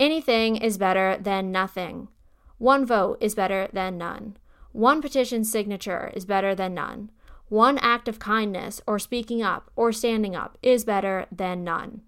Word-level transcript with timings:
Anything 0.00 0.56
is 0.56 0.78
better 0.78 1.18
than 1.20 1.52
nothing. 1.52 2.08
One 2.56 2.86
vote 2.86 3.18
is 3.20 3.34
better 3.34 3.68
than 3.70 3.98
none. 3.98 4.38
One 4.72 5.02
petition 5.02 5.44
signature 5.44 6.10
is 6.14 6.24
better 6.24 6.54
than 6.54 6.72
none. 6.72 7.10
One 7.50 7.76
act 7.78 8.08
of 8.08 8.18
kindness 8.18 8.80
or 8.86 8.98
speaking 8.98 9.42
up 9.42 9.70
or 9.76 9.92
standing 9.92 10.34
up 10.34 10.56
is 10.62 10.84
better 10.84 11.26
than 11.30 11.64
none. 11.64 12.00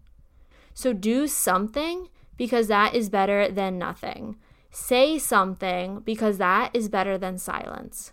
So 0.72 0.94
do 0.94 1.26
something 1.26 2.08
because 2.38 2.68
that 2.68 2.94
is 2.94 3.10
better 3.10 3.50
than 3.50 3.76
nothing. 3.76 4.36
Say 4.70 5.18
something 5.18 6.00
because 6.00 6.38
that 6.38 6.70
is 6.72 6.88
better 6.88 7.18
than 7.18 7.36
silence. 7.36 8.12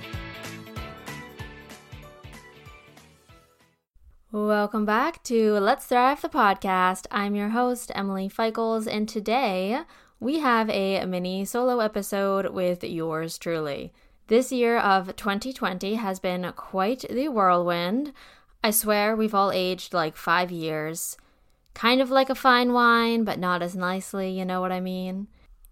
Welcome 4.33 4.85
back 4.85 5.21
to 5.23 5.59
Let's 5.59 5.87
Thrive 5.87 6.21
the 6.21 6.29
podcast. 6.29 7.05
I'm 7.11 7.35
your 7.35 7.49
host, 7.49 7.91
Emily 7.93 8.29
Feichels, 8.29 8.87
and 8.87 9.05
today 9.09 9.81
we 10.21 10.39
have 10.39 10.69
a 10.69 11.03
mini 11.03 11.43
solo 11.43 11.81
episode 11.81 12.51
with 12.51 12.81
yours 12.81 13.37
truly. 13.37 13.91
This 14.27 14.49
year 14.53 14.77
of 14.77 15.17
2020 15.17 15.95
has 15.95 16.21
been 16.21 16.49
quite 16.55 17.03
the 17.09 17.27
whirlwind. 17.27 18.13
I 18.63 18.71
swear 18.71 19.17
we've 19.17 19.35
all 19.35 19.51
aged 19.51 19.93
like 19.93 20.15
five 20.15 20.49
years. 20.49 21.17
Kind 21.73 21.99
of 21.99 22.09
like 22.09 22.29
a 22.29 22.33
fine 22.33 22.71
wine, 22.71 23.25
but 23.25 23.37
not 23.37 23.61
as 23.61 23.75
nicely, 23.75 24.31
you 24.31 24.45
know 24.45 24.61
what 24.61 24.71
I 24.71 24.79
mean? 24.79 25.27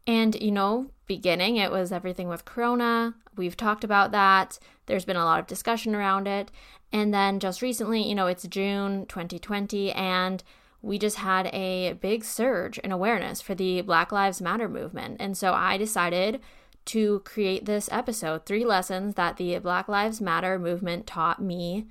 And, 0.06 0.36
you 0.36 0.52
know, 0.52 0.92
beginning, 1.08 1.56
it 1.56 1.72
was 1.72 1.94
everything 1.94 2.28
with 2.28 2.44
Corona. 2.44 3.16
We've 3.40 3.58
talked 3.58 3.84
about 3.84 4.12
that. 4.12 4.60
There's 4.86 5.06
been 5.06 5.16
a 5.16 5.26
lot 5.26 5.40
of 5.40 5.48
discussion 5.48 5.96
around 5.96 6.28
it. 6.28 6.52
And 6.92 7.14
then 7.14 7.40
just 7.40 7.62
recently, 7.62 8.08
you 8.08 8.14
know, 8.14 8.28
it's 8.28 8.46
June 8.48 9.06
2020, 9.06 9.92
and 9.94 10.44
we 10.82 11.00
just 11.00 11.18
had 11.18 11.48
a 11.48 11.94
big 11.94 12.24
surge 12.26 12.78
in 12.80 12.92
awareness 12.92 13.42
for 13.42 13.56
the 13.56 13.82
Black 13.82 14.12
Lives 14.12 14.42
Matter 14.42 14.68
movement. 14.68 15.18
And 15.20 15.38
so 15.38 15.54
I 15.54 15.78
decided 15.78 16.42
to 16.86 17.20
create 17.20 17.66
this 17.66 17.88
episode 17.92 18.46
three 18.46 18.66
lessons 18.66 19.16
that 19.16 19.38
the 19.38 19.60
Black 19.60 19.88
Lives 19.88 20.20
Matter 20.20 20.60
movement 20.60 21.08
taught 21.08 21.42
me 21.42 21.86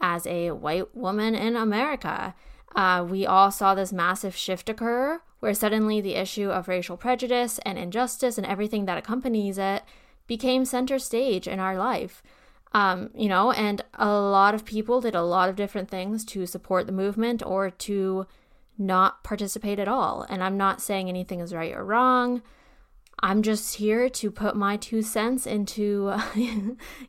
as 0.00 0.26
a 0.26 0.50
white 0.50 0.96
woman 0.96 1.34
in 1.34 1.54
America. 1.54 2.34
Uh, 2.74 3.06
we 3.08 3.24
all 3.24 3.50
saw 3.50 3.74
this 3.74 3.92
massive 3.92 4.34
shift 4.34 4.68
occur 4.68 5.20
where 5.40 5.54
suddenly 5.54 6.00
the 6.00 6.14
issue 6.14 6.50
of 6.50 6.68
racial 6.68 6.96
prejudice 6.96 7.58
and 7.66 7.78
injustice 7.78 8.38
and 8.38 8.46
everything 8.46 8.86
that 8.86 8.96
accompanies 8.96 9.58
it 9.58 9.82
became 10.26 10.64
center 10.64 10.98
stage 10.98 11.46
in 11.46 11.60
our 11.60 11.76
life. 11.76 12.22
Um, 12.74 13.10
you 13.14 13.28
know, 13.28 13.52
and 13.52 13.82
a 13.94 14.08
lot 14.08 14.54
of 14.54 14.64
people 14.64 15.00
did 15.00 15.14
a 15.14 15.22
lot 15.22 15.48
of 15.48 15.56
different 15.56 15.90
things 15.90 16.24
to 16.26 16.46
support 16.46 16.86
the 16.86 16.92
movement 16.92 17.42
or 17.44 17.70
to 17.70 18.26
not 18.78 19.22
participate 19.22 19.78
at 19.78 19.88
all. 19.88 20.26
And 20.28 20.42
I'm 20.42 20.56
not 20.56 20.80
saying 20.80 21.08
anything 21.08 21.40
is 21.40 21.52
right 21.52 21.74
or 21.74 21.84
wrong. 21.84 22.42
I'm 23.22 23.42
just 23.42 23.76
here 23.76 24.08
to 24.08 24.30
put 24.30 24.56
my 24.56 24.76
two 24.76 25.02
cents 25.02 25.46
into, 25.46 26.14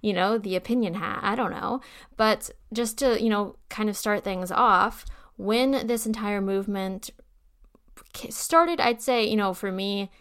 you 0.02 0.14
know, 0.14 0.38
the 0.38 0.56
opinion 0.56 0.95
hat. 0.95 1.19
I 1.23 1.36
don't 1.36 1.52
know. 1.52 1.81
But 2.17 2.52
just 2.72 2.97
to, 3.00 3.22
you 3.22 3.30
know, 3.30 3.56
kind 3.69 3.89
of 3.89 3.97
start 3.97 4.23
things 4.23 4.52
off, 4.52 5.06
when 5.38 5.88
this 5.88 6.06
entire 6.06 6.41
movement 6.41 7.09
started, 8.29 8.79
I'd 8.79 9.02
say, 9.02 9.25
you 9.25 9.35
know, 9.35 9.53
for 9.53 9.72
me, 9.72 10.12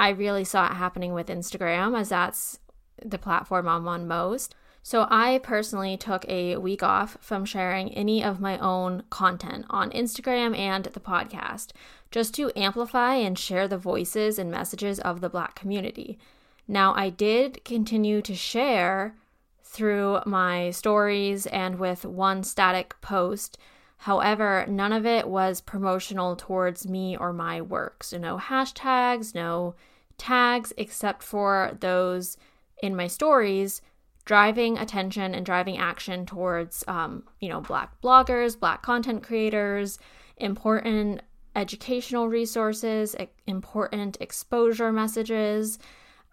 I 0.00 0.08
really 0.08 0.44
saw 0.44 0.64
it 0.64 0.76
happening 0.76 1.12
with 1.12 1.26
Instagram 1.26 1.98
as 1.98 2.08
that's 2.08 2.58
the 3.04 3.18
platform 3.18 3.68
I'm 3.68 3.86
on 3.86 4.08
most. 4.08 4.54
So, 4.82 5.06
I 5.10 5.40
personally 5.42 5.98
took 5.98 6.26
a 6.26 6.56
week 6.56 6.82
off 6.82 7.18
from 7.20 7.44
sharing 7.44 7.92
any 7.92 8.24
of 8.24 8.40
my 8.40 8.56
own 8.60 9.02
content 9.10 9.66
on 9.68 9.90
Instagram 9.90 10.56
and 10.56 10.86
the 10.86 11.00
podcast, 11.00 11.72
just 12.10 12.32
to 12.36 12.50
amplify 12.56 13.16
and 13.16 13.38
share 13.38 13.68
the 13.68 13.76
voices 13.76 14.38
and 14.38 14.50
messages 14.50 15.00
of 15.00 15.20
the 15.20 15.28
Black 15.28 15.54
community. 15.54 16.18
Now, 16.66 16.94
I 16.94 17.10
did 17.10 17.62
continue 17.66 18.22
to 18.22 18.34
share 18.34 19.16
through 19.62 20.20
my 20.24 20.70
stories 20.70 21.44
and 21.44 21.78
with 21.78 22.06
one 22.06 22.42
static 22.42 22.98
post. 23.02 23.58
However, 24.04 24.64
none 24.66 24.94
of 24.94 25.04
it 25.04 25.28
was 25.28 25.60
promotional 25.60 26.34
towards 26.34 26.88
me 26.88 27.18
or 27.18 27.34
my 27.34 27.60
work. 27.60 28.02
So, 28.02 28.16
no 28.16 28.38
hashtags, 28.38 29.34
no 29.34 29.74
tags, 30.16 30.72
except 30.78 31.22
for 31.22 31.76
those 31.80 32.38
in 32.82 32.96
my 32.96 33.06
stories 33.06 33.82
driving 34.24 34.78
attention 34.78 35.34
and 35.34 35.44
driving 35.44 35.76
action 35.76 36.24
towards, 36.24 36.82
um, 36.88 37.24
you 37.40 37.48
know, 37.48 37.60
Black 37.60 38.00
bloggers, 38.00 38.58
Black 38.58 38.80
content 38.80 39.22
creators, 39.22 39.98
important 40.36 41.20
educational 41.56 42.28
resources, 42.28 43.16
important 43.46 44.16
exposure 44.20 44.92
messages. 44.92 45.78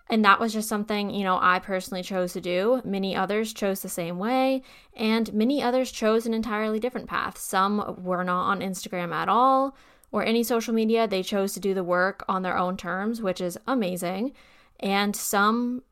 And 0.09 0.23
that 0.23 0.39
was 0.39 0.53
just 0.53 0.69
something, 0.69 1.09
you 1.09 1.23
know, 1.23 1.37
I 1.41 1.59
personally 1.59 2.03
chose 2.03 2.33
to 2.33 2.41
do. 2.41 2.81
Many 2.85 3.15
others 3.15 3.53
chose 3.53 3.81
the 3.81 3.89
same 3.89 4.17
way, 4.17 4.61
and 4.95 5.33
many 5.33 5.61
others 5.61 5.91
chose 5.91 6.25
an 6.25 6.33
entirely 6.33 6.79
different 6.79 7.07
path. 7.07 7.37
Some 7.37 7.99
were 8.01 8.23
not 8.23 8.45
on 8.45 8.61
Instagram 8.61 9.13
at 9.13 9.27
all 9.27 9.75
or 10.11 10.23
any 10.23 10.43
social 10.43 10.73
media. 10.73 11.07
They 11.07 11.23
chose 11.23 11.53
to 11.53 11.59
do 11.59 11.73
the 11.73 11.83
work 11.83 12.23
on 12.29 12.41
their 12.41 12.57
own 12.57 12.77
terms, 12.77 13.21
which 13.21 13.41
is 13.41 13.57
amazing. 13.67 14.31
And 14.79 15.15
some 15.15 15.83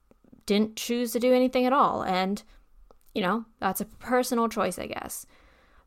didn't 0.46 0.78
choose 0.78 1.12
to 1.12 1.20
do 1.20 1.34
anything 1.34 1.66
at 1.66 1.74
all. 1.74 2.04
And, 2.04 2.42
you 3.14 3.22
know, 3.22 3.46
that's 3.60 3.82
a 3.82 3.86
personal 3.86 4.48
choice, 4.48 4.80
I 4.80 4.88
guess. 4.88 5.26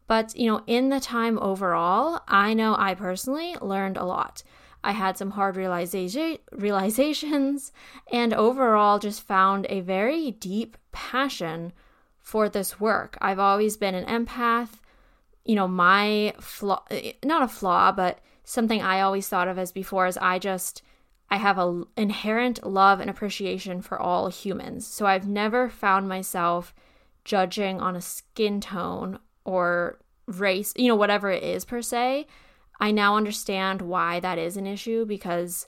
But, 0.06 0.37
you 0.37 0.50
know, 0.50 0.62
in 0.66 0.89
the 0.89 1.00
time 1.00 1.39
overall, 1.41 2.21
I 2.28 2.55
know 2.55 2.75
I 2.78 2.95
personally 2.95 3.56
learned 3.60 3.97
a 3.97 4.05
lot. 4.05 4.43
I 4.83 4.93
had 4.93 5.19
some 5.19 5.33
hard 5.33 5.56
realization, 5.56 6.39
realizations 6.53 7.72
and 8.12 8.33
overall 8.33 8.99
just 8.99 9.22
found 9.22 9.66
a 9.69 9.81
very 9.81 10.31
deep 10.31 10.77
passion 10.93 11.72
for 12.19 12.49
this 12.49 12.78
work. 12.78 13.16
I've 13.21 13.39
always 13.39 13.77
been 13.77 13.94
an 13.94 14.05
empath. 14.05 14.81
You 15.44 15.56
know, 15.56 15.69
my 15.69 16.34
flaw, 16.41 16.84
not 17.25 17.43
a 17.43 17.49
flaw, 17.49 17.91
but 17.93 18.21
something 18.44 18.83
I 18.83 19.00
always 19.00 19.28
thought 19.28 19.49
of 19.49 19.59
as 19.59 19.72
before 19.72 20.06
is 20.06 20.19
I 20.19 20.39
just 20.39 20.83
I 21.31 21.37
have 21.37 21.59
an 21.59 21.84
inherent 21.97 22.66
love 22.66 23.00
and 23.00 23.10
appreciation 23.10 23.83
for 23.83 23.99
all 23.99 24.28
humans. 24.28 24.87
So 24.87 25.06
I've 25.06 25.28
never 25.28 25.69
found 25.69 26.09
myself 26.09 26.75
judging 27.25 27.81
on 27.81 27.95
a 27.95 28.00
skin 28.00 28.60
tone 28.60 29.19
or 29.45 29.99
race, 30.27 30.72
you 30.77 30.89
know, 30.89 30.97
whatever 30.97 31.31
it 31.31 31.43
is 31.43 31.65
per 31.65 31.83
se. 31.83 32.27
I 32.81 32.91
now 32.91 33.16
understand 33.16 33.83
why 33.83 34.21
that 34.21 34.39
is 34.39 34.56
an 34.56 34.66
issue 34.66 35.05
because, 35.05 35.66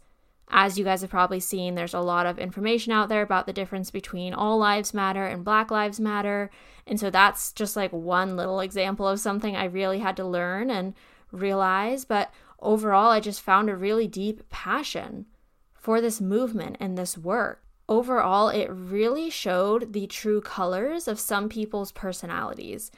as 0.48 0.78
you 0.78 0.84
guys 0.84 1.00
have 1.00 1.10
probably 1.10 1.40
seen, 1.40 1.74
there's 1.74 1.94
a 1.94 2.00
lot 2.00 2.26
of 2.26 2.38
information 2.38 2.92
out 2.92 3.08
there 3.08 3.22
about 3.22 3.46
the 3.46 3.52
difference 3.52 3.90
between 3.90 4.32
All 4.32 4.58
Lives 4.58 4.94
Matter 4.94 5.26
and 5.26 5.44
Black 5.44 5.70
Lives 5.70 5.98
Matter. 5.98 6.50
And 6.86 7.00
so 7.00 7.10
that's 7.10 7.52
just 7.52 7.76
like 7.76 7.92
one 7.92 8.36
little 8.36 8.60
example 8.60 9.08
of 9.08 9.20
something 9.20 9.56
I 9.56 9.64
really 9.64 9.98
had 9.98 10.16
to 10.18 10.24
learn 10.24 10.70
and 10.70 10.94
realize. 11.32 12.04
But 12.04 12.32
overall, 12.60 13.10
I 13.10 13.20
just 13.20 13.40
found 13.40 13.68
a 13.68 13.76
really 13.76 14.06
deep 14.06 14.48
passion 14.48 15.26
for 15.74 16.00
this 16.00 16.20
movement 16.20 16.76
and 16.78 16.96
this 16.96 17.18
work. 17.18 17.62
Overall, 17.88 18.50
it 18.50 18.68
really 18.70 19.30
showed 19.30 19.92
the 19.92 20.06
true 20.06 20.40
colors 20.40 21.08
of 21.08 21.18
some 21.18 21.48
people's 21.48 21.90
personalities. 21.90 22.92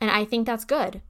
And 0.00 0.10
I 0.10 0.24
think 0.24 0.46
that's 0.46 0.64
good. 0.64 1.02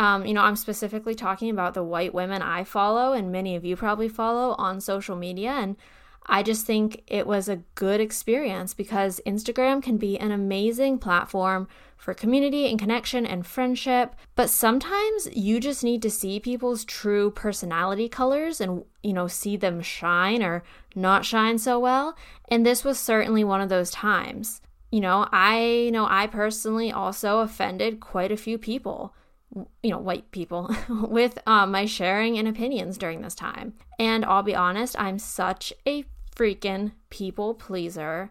Um, 0.00 0.24
you 0.24 0.32
know, 0.32 0.40
I'm 0.40 0.56
specifically 0.56 1.14
talking 1.14 1.50
about 1.50 1.74
the 1.74 1.84
white 1.84 2.14
women 2.14 2.40
I 2.40 2.64
follow, 2.64 3.12
and 3.12 3.30
many 3.30 3.54
of 3.54 3.66
you 3.66 3.76
probably 3.76 4.08
follow 4.08 4.54
on 4.56 4.80
social 4.80 5.14
media. 5.14 5.50
And 5.50 5.76
I 6.24 6.42
just 6.42 6.64
think 6.64 7.02
it 7.06 7.26
was 7.26 7.50
a 7.50 7.60
good 7.74 8.00
experience 8.00 8.72
because 8.72 9.20
Instagram 9.26 9.82
can 9.82 9.98
be 9.98 10.18
an 10.18 10.32
amazing 10.32 11.00
platform 11.00 11.68
for 11.98 12.14
community 12.14 12.66
and 12.66 12.78
connection 12.78 13.26
and 13.26 13.46
friendship. 13.46 14.16
But 14.36 14.48
sometimes 14.48 15.28
you 15.36 15.60
just 15.60 15.84
need 15.84 16.00
to 16.00 16.10
see 16.10 16.40
people's 16.40 16.86
true 16.86 17.30
personality 17.30 18.08
colors 18.08 18.58
and, 18.58 18.84
you 19.02 19.12
know, 19.12 19.26
see 19.26 19.58
them 19.58 19.82
shine 19.82 20.42
or 20.42 20.62
not 20.94 21.26
shine 21.26 21.58
so 21.58 21.78
well. 21.78 22.16
And 22.48 22.64
this 22.64 22.84
was 22.84 22.98
certainly 22.98 23.44
one 23.44 23.60
of 23.60 23.68
those 23.68 23.90
times. 23.90 24.62
You 24.90 25.00
know, 25.00 25.28
I 25.30 25.62
you 25.62 25.92
know 25.92 26.06
I 26.08 26.26
personally 26.26 26.90
also 26.90 27.40
offended 27.40 28.00
quite 28.00 28.32
a 28.32 28.36
few 28.36 28.56
people 28.56 29.14
you 29.54 29.90
know, 29.90 29.98
white 29.98 30.30
people 30.30 30.74
with 30.88 31.38
um, 31.46 31.72
my 31.72 31.84
sharing 31.84 32.38
and 32.38 32.46
opinions 32.46 32.98
during 32.98 33.20
this 33.20 33.34
time. 33.34 33.74
And 33.98 34.24
I'll 34.24 34.42
be 34.42 34.54
honest, 34.54 34.98
I'm 34.98 35.18
such 35.18 35.72
a 35.86 36.04
freaking 36.34 36.92
people 37.10 37.54
pleaser 37.54 38.30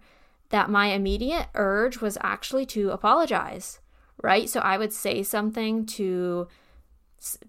that 0.49 0.69
my 0.69 0.87
immediate 0.87 1.47
urge 1.53 2.01
was 2.01 2.17
actually 2.21 2.65
to 2.65 2.89
apologize, 2.89 3.79
right? 4.21 4.49
So 4.49 4.61
I 4.61 4.77
would 4.77 4.93
say 4.93 5.21
something 5.21 5.85
to 5.87 6.47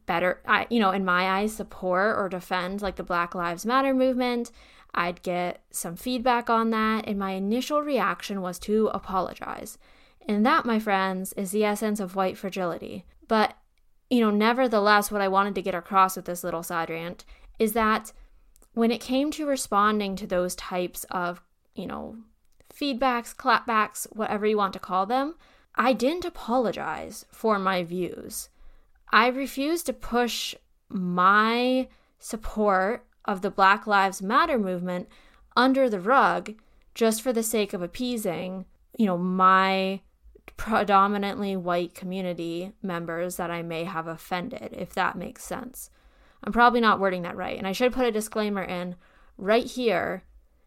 better, 0.07 0.41
I, 0.47 0.67
you 0.69 0.81
know, 0.81 0.91
in 0.91 1.05
my 1.05 1.41
eyes, 1.41 1.55
support 1.55 2.19
or 2.19 2.29
defend 2.29 2.83
like 2.83 2.97
the 2.97 3.03
Black 3.03 3.35
Lives 3.35 3.65
Matter 3.65 3.95
movement. 3.95 4.51
I'd 4.95 5.23
get 5.23 5.63
some 5.71 5.95
feedback 5.97 6.51
on 6.51 6.71
that, 6.71 7.07
and 7.07 7.19
my 7.19 7.33
initial 7.33 7.81
reaction 7.81 8.43
was 8.43 8.59
to 8.61 8.91
apologize. 8.93 9.79
And 10.27 10.45
that, 10.45 10.67
my 10.67 10.79
friends, 10.79 11.33
is 11.35 11.53
the 11.53 11.65
essence 11.65 12.01
of 12.01 12.17
white 12.17 12.37
fragility. 12.37 13.05
But, 13.29 13.57
you 14.11 14.21
know, 14.21 14.31
nevertheless, 14.31 15.11
what 15.11 15.21
I 15.21 15.29
wanted 15.29 15.55
to 15.55 15.63
get 15.63 15.75
across 15.75 16.17
with 16.17 16.25
this 16.25 16.45
little 16.45 16.65
side 16.65 16.91
rant 16.91 17.25
is 17.59 17.73
that 17.75 18.13
when 18.75 18.91
it 18.91 19.01
came 19.01 19.31
to 19.33 19.47
responding 19.47 20.17
to 20.17 20.27
those 20.27 20.55
types 20.57 21.05
of, 21.11 21.41
you 21.75 21.87
know, 21.87 22.17
feedbacks, 22.75 23.35
clapbacks, 23.35 24.07
whatever 24.13 24.47
you 24.47 24.57
want 24.57 24.73
to 24.73 24.79
call 24.79 25.07
them, 25.07 25.37
I 25.77 25.93
didn't 25.93 26.25
apologize 26.25 27.25
for 27.31 27.59
my 27.59 27.85
views. 27.85 28.49
I 29.13 29.29
refused 29.29 29.87
to 29.87 29.93
push 29.93 30.55
my 30.89 31.89
support 32.19 33.07
of 33.25 33.43
the 33.43 33.51
Black 33.51 33.87
Lives 33.87 34.21
Matter 34.21 34.59
movement 34.59 35.09
under 35.57 35.89
the 35.89 36.01
rug 36.01 36.55
just 36.95 37.23
for 37.23 37.33
the 37.33 37.43
sake 37.43 37.73
of 37.73 37.83
appeasing, 37.83 38.65
you 38.99 39.07
know, 39.07 39.19
my 39.19 40.01
predominantly 40.57 41.57
white 41.57 41.95
community 41.95 42.73
members 42.83 43.37
that 43.37 43.51
I 43.51 43.63
may 43.63 43.85
have 43.85 44.07
offended, 44.07 44.75
if 44.77 44.93
that 44.95 45.17
makes 45.17 45.45
sense. 45.45 45.91
I'm 46.43 46.53
probably 46.53 46.81
not 46.81 47.01
wording 47.01 47.23
that 47.23 47.37
right. 47.37 47.59
And 47.59 47.67
I 47.67 47.73
should 47.73 47.93
put 47.93 48.07
a 48.07 48.13
disclaimer 48.13 48.63
in 48.63 48.97
right 49.37 49.65
here 49.65 50.25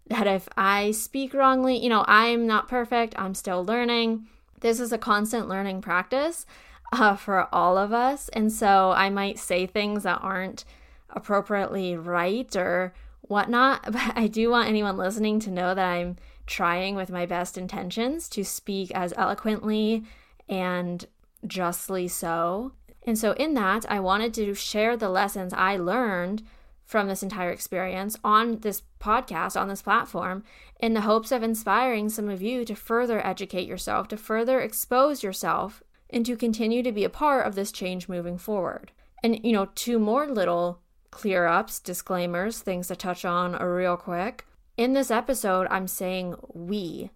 that 0.07 0.27
if 0.27 0.47
I 0.57 0.91
speak 0.91 1.33
wrongly, 1.33 1.77
you 1.77 1.89
know, 1.89 2.05
I'm 2.07 2.45
not 2.45 2.67
perfect, 2.67 3.15
I'm 3.17 3.33
still 3.33 3.63
learning. 3.63 4.27
This 4.59 4.79
is 4.79 4.91
a 4.91 4.97
constant 4.97 5.47
learning 5.47 5.81
practice 5.81 6.45
uh, 6.91 7.15
for 7.15 7.47
all 7.53 7.77
of 7.77 7.93
us. 7.93 8.29
And 8.29 8.51
so 8.51 8.91
I 8.91 9.09
might 9.09 9.39
say 9.39 9.65
things 9.65 10.03
that 10.03 10.19
aren't 10.21 10.65
appropriately 11.09 11.95
right 11.95 12.53
or 12.55 12.93
whatnot. 13.21 13.83
But 13.91 14.13
I 14.15 14.27
do 14.27 14.49
want 14.49 14.69
anyone 14.69 14.97
listening 14.97 15.39
to 15.41 15.51
know 15.51 15.73
that 15.73 15.85
I'm 15.85 16.17
trying 16.45 16.95
with 16.95 17.09
my 17.09 17.25
best 17.25 17.57
intentions 17.57 18.27
to 18.29 18.43
speak 18.43 18.91
as 18.91 19.13
eloquently 19.17 20.03
and 20.49 21.05
justly 21.47 22.07
so. 22.07 22.73
And 23.05 23.17
so, 23.17 23.31
in 23.33 23.53
that, 23.55 23.85
I 23.89 23.99
wanted 23.99 24.33
to 24.35 24.53
share 24.53 24.95
the 24.95 25.09
lessons 25.09 25.53
I 25.53 25.77
learned 25.77 26.43
from 26.85 27.07
this 27.07 27.23
entire 27.23 27.51
experience 27.51 28.17
on 28.23 28.59
this 28.59 28.83
podcast, 28.99 29.59
on 29.59 29.67
this 29.67 29.81
platform, 29.81 30.43
in 30.79 30.93
the 30.93 31.01
hopes 31.01 31.31
of 31.31 31.43
inspiring 31.43 32.09
some 32.09 32.29
of 32.29 32.41
you 32.41 32.65
to 32.65 32.75
further 32.75 33.25
educate 33.25 33.67
yourself, 33.67 34.07
to 34.09 34.17
further 34.17 34.59
expose 34.59 35.23
yourself, 35.23 35.81
and 36.09 36.25
to 36.25 36.35
continue 36.35 36.83
to 36.83 36.91
be 36.91 37.03
a 37.03 37.09
part 37.09 37.47
of 37.47 37.55
this 37.55 37.71
change 37.71 38.07
moving 38.07 38.37
forward. 38.37 38.91
And, 39.23 39.43
you 39.43 39.53
know, 39.53 39.69
two 39.75 39.97
more 39.97 40.27
little 40.27 40.79
clear 41.09 41.45
ups, 41.45 41.79
disclaimers, 41.79 42.59
things 42.59 42.87
to 42.87 42.95
touch 42.95 43.23
on 43.23 43.53
real 43.53 43.97
quick. 43.97 44.45
In 44.75 44.93
this 44.93 45.11
episode, 45.11 45.67
I'm 45.69 45.87
saying 45.87 46.35
we. 46.53 47.11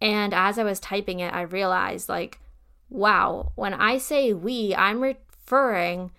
And 0.00 0.32
as 0.32 0.58
I 0.58 0.64
was 0.64 0.78
typing 0.78 1.20
it, 1.20 1.34
I 1.34 1.42
realized, 1.42 2.08
like, 2.08 2.38
wow, 2.88 3.52
when 3.56 3.74
I 3.74 3.98
say 3.98 4.32
we, 4.32 4.74
I'm 4.74 5.00
referring 5.00 6.12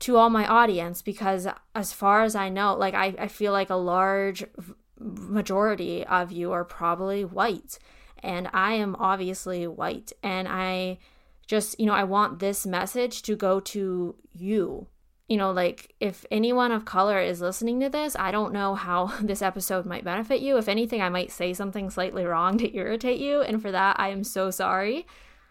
to 0.00 0.16
all 0.16 0.30
my 0.30 0.46
audience 0.46 1.02
because 1.02 1.46
as 1.74 1.92
far 1.92 2.22
as 2.22 2.34
I 2.34 2.48
know, 2.48 2.74
like 2.74 2.94
I, 2.94 3.14
I 3.18 3.28
feel 3.28 3.52
like 3.52 3.70
a 3.70 3.76
large 3.76 4.44
majority 4.98 6.04
of 6.06 6.30
you 6.30 6.52
are 6.52 6.64
probably 6.64 7.24
white. 7.24 7.78
And 8.22 8.48
I 8.52 8.74
am 8.74 8.94
obviously 8.96 9.66
white. 9.66 10.12
And 10.22 10.46
I 10.48 10.98
just, 11.46 11.78
you 11.80 11.86
know, 11.86 11.94
I 11.94 12.04
want 12.04 12.38
this 12.38 12.66
message 12.66 13.22
to 13.22 13.34
go 13.34 13.58
to 13.60 14.14
you. 14.32 14.86
You 15.32 15.38
know, 15.38 15.50
like 15.50 15.94
if 15.98 16.26
anyone 16.30 16.72
of 16.72 16.84
color 16.84 17.18
is 17.18 17.40
listening 17.40 17.80
to 17.80 17.88
this, 17.88 18.14
I 18.18 18.30
don't 18.30 18.52
know 18.52 18.74
how 18.74 19.06
this 19.22 19.40
episode 19.40 19.86
might 19.86 20.04
benefit 20.04 20.40
you. 20.40 20.58
If 20.58 20.68
anything, 20.68 21.00
I 21.00 21.08
might 21.08 21.30
say 21.30 21.54
something 21.54 21.88
slightly 21.88 22.26
wrong 22.26 22.58
to 22.58 22.76
irritate 22.76 23.18
you. 23.18 23.40
And 23.40 23.62
for 23.62 23.72
that, 23.72 23.98
I 23.98 24.08
am 24.08 24.24
so 24.24 24.50
sorry. 24.50 25.06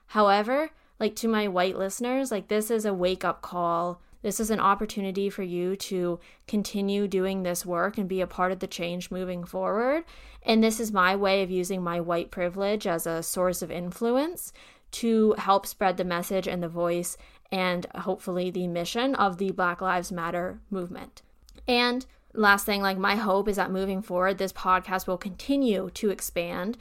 However, 0.08 0.70
like 1.00 1.16
to 1.16 1.28
my 1.28 1.48
white 1.48 1.78
listeners, 1.78 2.32
like 2.32 2.48
this 2.48 2.70
is 2.70 2.86
a 2.86 2.94
wake 2.94 3.26
up 3.26 3.42
call 3.42 4.02
this 4.22 4.40
is 4.40 4.52
an 4.52 4.60
opportunity 4.60 5.30
for 5.30 5.44
you 5.44 5.76
to 5.76 6.20
continue 6.48 7.08
doing 7.08 7.42
this 7.42 7.66
work 7.66 7.98
and 7.98 8.08
be 8.08 8.22
a 8.22 8.28
part 8.28 8.52
of 8.52 8.60
the 8.60 8.68
change 8.68 9.10
moving 9.10 9.44
forward. 9.44 10.04
And 10.44 10.64
this 10.64 10.80
is 10.80 10.92
my 10.92 11.16
way 11.16 11.42
of 11.42 11.50
using 11.50 11.82
my 11.82 12.00
white 12.00 12.30
privilege 12.30 12.86
as 12.86 13.08
a 13.08 13.24
source 13.24 13.62
of 13.62 13.72
influence 13.72 14.54
to 14.92 15.34
help 15.38 15.66
spread 15.66 15.98
the 15.98 16.04
message 16.04 16.48
and 16.48 16.62
the 16.62 16.70
voice 16.70 17.18
and 17.52 17.86
hopefully 17.96 18.50
the 18.50 18.68
mission 18.68 19.16
of 19.16 19.38
the 19.38 19.52
Black 19.52 19.82
Lives 19.82 20.12
Matter 20.12 20.60
movement. 20.70 21.22
And 21.68 22.06
last 22.34 22.66
thing, 22.66 22.82
like 22.82 22.98
my 22.98 23.16
hope 23.16 23.48
is 23.48 23.58
that 23.58 23.72
moving 23.72 24.02
forward, 24.02 24.38
this 24.38 24.54
podcast 24.54 25.08
will 25.08 25.18
continue 25.18 25.90
to 25.96 26.10
expand 26.10 26.78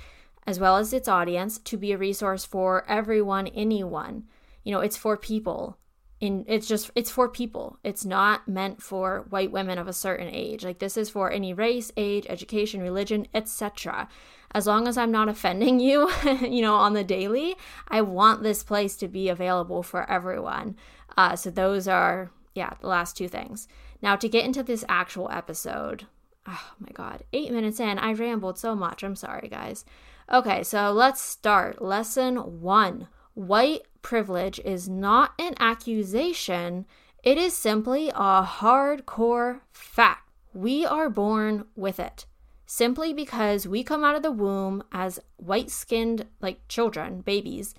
as 0.46 0.58
well 0.58 0.76
as 0.76 0.92
its 0.92 1.08
audience 1.08 1.58
to 1.58 1.76
be 1.76 1.92
a 1.92 1.98
resource 1.98 2.44
for 2.44 2.84
everyone, 2.88 3.46
anyone. 3.48 4.24
You 4.64 4.72
know, 4.72 4.80
it's 4.80 4.96
for 4.96 5.16
people 5.16 5.76
in 6.20 6.44
it's 6.46 6.68
just 6.68 6.90
it's 6.94 7.10
for 7.10 7.28
people 7.28 7.78
it's 7.82 8.04
not 8.04 8.46
meant 8.46 8.82
for 8.82 9.24
white 9.30 9.50
women 9.50 9.78
of 9.78 9.88
a 9.88 9.92
certain 9.92 10.28
age 10.28 10.64
like 10.64 10.78
this 10.78 10.96
is 10.96 11.08
for 11.08 11.30
any 11.30 11.54
race 11.54 11.90
age 11.96 12.26
education 12.28 12.82
religion 12.82 13.26
etc 13.32 14.06
as 14.52 14.66
long 14.66 14.88
as 14.88 14.96
i'm 14.96 15.10
not 15.10 15.28
offending 15.28 15.80
you 15.80 16.10
you 16.40 16.62
know 16.62 16.74
on 16.74 16.94
the 16.94 17.04
daily 17.04 17.56
i 17.88 18.00
want 18.00 18.42
this 18.42 18.62
place 18.62 18.96
to 18.96 19.08
be 19.08 19.28
available 19.28 19.82
for 19.82 20.08
everyone. 20.10 20.76
Uh, 21.16 21.36
so 21.36 21.50
those 21.50 21.88
are 21.88 22.30
yeah 22.54 22.72
the 22.80 22.86
last 22.86 23.16
two 23.16 23.28
things. 23.28 23.68
Now 24.00 24.16
to 24.16 24.28
get 24.28 24.44
into 24.44 24.62
this 24.62 24.84
actual 24.88 25.30
episode 25.30 26.06
oh 26.46 26.72
my 26.78 26.90
god 26.94 27.22
eight 27.32 27.52
minutes 27.52 27.80
in 27.80 27.98
i 27.98 28.12
rambled 28.12 28.58
so 28.58 28.74
much. 28.74 29.02
I'm 29.02 29.16
sorry 29.16 29.48
guys. 29.48 29.84
Okay 30.32 30.62
so 30.62 30.92
let's 30.92 31.20
start. 31.20 31.82
Lesson 31.82 32.36
one 32.60 33.08
white 33.34 33.82
privilege 34.02 34.60
is 34.64 34.88
not 34.88 35.32
an 35.38 35.54
accusation, 35.58 36.86
it 37.22 37.38
is 37.38 37.54
simply 37.54 38.08
a 38.10 38.42
hardcore 38.42 39.60
fact. 39.72 40.28
We 40.52 40.84
are 40.84 41.08
born 41.08 41.66
with 41.76 42.00
it. 42.00 42.26
Simply 42.72 43.12
because 43.12 43.66
we 43.66 43.82
come 43.82 44.04
out 44.04 44.14
of 44.14 44.22
the 44.22 44.30
womb 44.30 44.84
as 44.92 45.18
white 45.38 45.72
skinned, 45.72 46.26
like 46.40 46.68
children, 46.68 47.20
babies. 47.20 47.74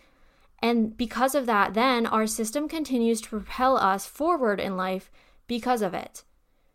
And 0.59 0.97
because 0.97 1.33
of 1.33 1.45
that, 1.45 1.73
then 1.75 2.05
our 2.05 2.27
system 2.27 2.67
continues 2.67 3.21
to 3.21 3.29
propel 3.29 3.77
us 3.77 4.05
forward 4.05 4.59
in 4.59 4.75
life 4.75 5.09
because 5.47 5.81
of 5.81 5.93
it. 5.93 6.25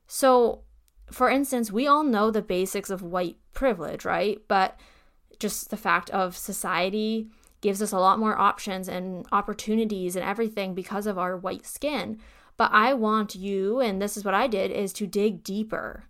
So, 0.06 0.62
for 1.10 1.28
instance, 1.28 1.70
we 1.70 1.86
all 1.86 2.04
know 2.04 2.30
the 2.30 2.40
basics 2.40 2.88
of 2.88 3.02
white 3.02 3.36
privilege, 3.52 4.06
right? 4.06 4.40
But 4.48 4.80
just 5.38 5.68
the 5.68 5.76
fact 5.76 6.08
of 6.08 6.38
society 6.38 7.28
gives 7.60 7.82
us 7.82 7.92
a 7.92 7.98
lot 7.98 8.18
more 8.18 8.38
options 8.38 8.88
and 8.88 9.26
opportunities 9.30 10.16
and 10.16 10.24
everything 10.24 10.74
because 10.74 11.06
of 11.06 11.18
our 11.18 11.36
white 11.36 11.66
skin. 11.66 12.18
But 12.56 12.70
I 12.72 12.94
want 12.94 13.34
you, 13.34 13.80
and 13.80 14.00
this 14.00 14.16
is 14.16 14.24
what 14.24 14.32
I 14.32 14.46
did, 14.46 14.70
is 14.70 14.94
to 14.94 15.06
dig 15.06 15.44
deeper. 15.44 16.04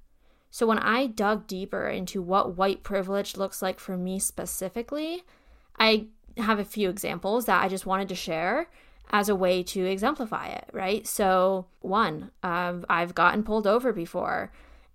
So 0.56 0.66
when 0.66 0.78
I 0.78 1.06
dug 1.06 1.46
deeper 1.46 1.86
into 1.86 2.22
what 2.22 2.56
white 2.56 2.82
privilege 2.82 3.36
looks 3.36 3.60
like 3.60 3.78
for 3.78 3.94
me 3.94 4.18
specifically, 4.18 5.22
I 5.78 6.06
have 6.38 6.58
a 6.58 6.64
few 6.64 6.88
examples 6.88 7.44
that 7.44 7.62
I 7.62 7.68
just 7.68 7.84
wanted 7.84 8.08
to 8.08 8.14
share 8.14 8.70
as 9.10 9.28
a 9.28 9.36
way 9.36 9.62
to 9.64 9.84
exemplify 9.84 10.46
it, 10.46 10.70
right? 10.72 11.06
So, 11.06 11.66
one, 11.80 12.30
um, 12.42 12.86
I've 12.88 13.14
gotten 13.14 13.42
pulled 13.42 13.66
over 13.66 13.92
before, 13.92 14.50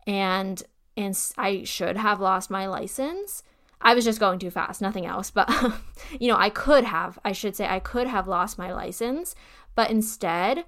and 0.07 0.63
and 0.97 1.15
I 1.37 1.63
should 1.63 1.95
have 1.95 2.19
lost 2.19 2.49
my 2.49 2.65
license, 2.65 3.43
I 3.79 3.93
was 3.93 4.03
just 4.03 4.19
going 4.19 4.39
too 4.39 4.49
fast, 4.49 4.81
nothing 4.81 5.05
else. 5.05 5.29
But, 5.29 5.47
you 6.19 6.27
know, 6.27 6.37
I 6.37 6.49
could 6.49 6.85
have, 6.85 7.19
I 7.23 7.33
should 7.33 7.55
say, 7.55 7.67
I 7.67 7.79
could 7.79 8.07
have 8.07 8.27
lost 8.27 8.57
my 8.57 8.73
license. 8.73 9.35
But 9.75 9.91
instead, 9.91 10.65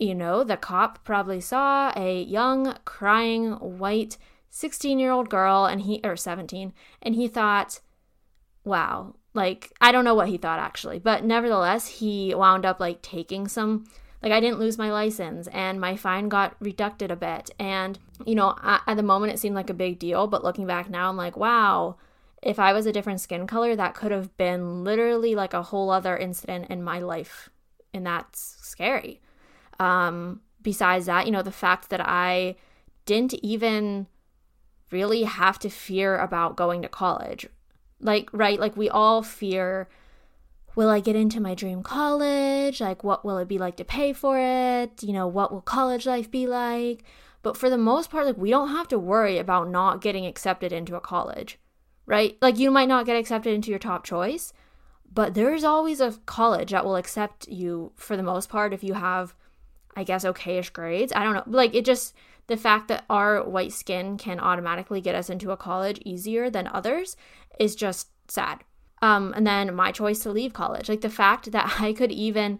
you 0.00 0.14
know, 0.14 0.44
the 0.44 0.56
cop 0.56 1.04
probably 1.04 1.40
saw 1.40 1.92
a 1.96 2.22
young, 2.22 2.76
crying, 2.84 3.52
white 3.52 4.16
16 4.50 4.98
year 4.98 5.10
old 5.10 5.28
girl, 5.28 5.66
and 5.66 5.82
he, 5.82 6.00
or 6.04 6.16
17, 6.16 6.72
and 7.02 7.14
he 7.14 7.28
thought, 7.28 7.80
wow, 8.64 9.14
like, 9.34 9.72
I 9.80 9.92
don't 9.92 10.04
know 10.04 10.14
what 10.14 10.28
he 10.28 10.36
thought 10.36 10.58
actually, 10.58 10.98
but 10.98 11.24
nevertheless, 11.24 11.88
he 11.88 12.34
wound 12.34 12.64
up 12.64 12.80
like 12.80 13.02
taking 13.02 13.48
some 13.48 13.86
like 14.22 14.32
I 14.32 14.40
didn't 14.40 14.58
lose 14.58 14.78
my 14.78 14.90
license 14.90 15.46
and 15.48 15.80
my 15.80 15.96
fine 15.96 16.28
got 16.28 16.56
reducted 16.60 17.10
a 17.10 17.16
bit. 17.16 17.50
And, 17.58 17.98
you 18.26 18.34
know, 18.34 18.56
at 18.62 18.96
the 18.96 19.02
moment 19.02 19.32
it 19.32 19.38
seemed 19.38 19.54
like 19.54 19.70
a 19.70 19.74
big 19.74 19.98
deal, 19.98 20.26
but 20.26 20.42
looking 20.42 20.66
back 20.66 20.90
now, 20.90 21.08
I'm 21.08 21.16
like, 21.16 21.36
wow, 21.36 21.96
if 22.42 22.58
I 22.58 22.72
was 22.72 22.86
a 22.86 22.92
different 22.92 23.20
skin 23.20 23.46
color, 23.46 23.76
that 23.76 23.94
could 23.94 24.10
have 24.10 24.36
been 24.36 24.82
literally 24.84 25.34
like 25.34 25.54
a 25.54 25.62
whole 25.62 25.90
other 25.90 26.16
incident 26.16 26.66
in 26.68 26.82
my 26.82 26.98
life. 26.98 27.48
And 27.94 28.06
that's 28.06 28.56
scary. 28.60 29.20
Um, 29.78 30.40
besides 30.62 31.06
that, 31.06 31.26
you 31.26 31.32
know, 31.32 31.42
the 31.42 31.52
fact 31.52 31.90
that 31.90 32.00
I 32.00 32.56
didn't 33.06 33.34
even 33.44 34.06
really 34.90 35.24
have 35.24 35.58
to 35.60 35.68
fear 35.68 36.16
about 36.18 36.56
going 36.56 36.82
to 36.82 36.88
college. 36.88 37.46
Like, 38.00 38.28
right? 38.32 38.58
Like, 38.58 38.76
we 38.76 38.88
all 38.88 39.22
fear 39.22 39.88
will 40.78 40.90
I 40.90 41.00
get 41.00 41.16
into 41.16 41.40
my 41.40 41.56
dream 41.56 41.82
college? 41.82 42.80
Like, 42.80 43.02
what 43.02 43.24
will 43.24 43.38
it 43.38 43.48
be 43.48 43.58
like 43.58 43.76
to 43.78 43.84
pay 43.84 44.12
for 44.12 44.38
it? 44.38 45.02
You 45.02 45.12
know, 45.12 45.26
what 45.26 45.50
will 45.50 45.60
college 45.60 46.06
life 46.06 46.30
be 46.30 46.46
like? 46.46 47.02
But 47.42 47.56
for 47.56 47.68
the 47.68 47.76
most 47.76 48.10
part, 48.10 48.26
like, 48.26 48.36
we 48.36 48.50
don't 48.50 48.68
have 48.68 48.86
to 48.88 48.98
worry 48.98 49.38
about 49.38 49.68
not 49.68 50.00
getting 50.00 50.24
accepted 50.24 50.72
into 50.72 50.94
a 50.94 51.00
college, 51.00 51.58
right? 52.06 52.38
Like, 52.40 52.58
you 52.58 52.70
might 52.70 52.86
not 52.86 53.06
get 53.06 53.16
accepted 53.16 53.54
into 53.54 53.70
your 53.70 53.80
top 53.80 54.04
choice, 54.04 54.52
but 55.12 55.34
there's 55.34 55.64
always 55.64 56.00
a 56.00 56.12
college 56.26 56.70
that 56.70 56.84
will 56.84 56.94
accept 56.94 57.48
you 57.48 57.90
for 57.96 58.16
the 58.16 58.22
most 58.22 58.48
part 58.48 58.72
if 58.72 58.84
you 58.84 58.94
have, 58.94 59.34
I 59.98 60.04
guess, 60.04 60.24
okayish 60.24 60.72
grades. 60.72 61.12
I 61.14 61.24
don't 61.24 61.34
know. 61.34 61.42
Like, 61.46 61.74
it 61.74 61.84
just, 61.84 62.14
the 62.46 62.56
fact 62.56 62.86
that 62.88 63.04
our 63.10 63.42
white 63.42 63.72
skin 63.72 64.16
can 64.16 64.38
automatically 64.38 65.00
get 65.00 65.16
us 65.16 65.28
into 65.28 65.50
a 65.50 65.56
college 65.56 66.00
easier 66.04 66.48
than 66.50 66.68
others 66.68 67.16
is 67.58 67.74
just 67.74 68.08
sad. 68.28 68.62
Um, 69.02 69.32
and 69.36 69.46
then 69.46 69.74
my 69.74 69.90
choice 69.92 70.20
to 70.20 70.30
leave 70.30 70.52
college, 70.52 70.88
like 70.88 71.00
the 71.00 71.10
fact 71.10 71.50
that 71.52 71.76
I 71.80 71.92
could 71.92 72.12
even 72.12 72.58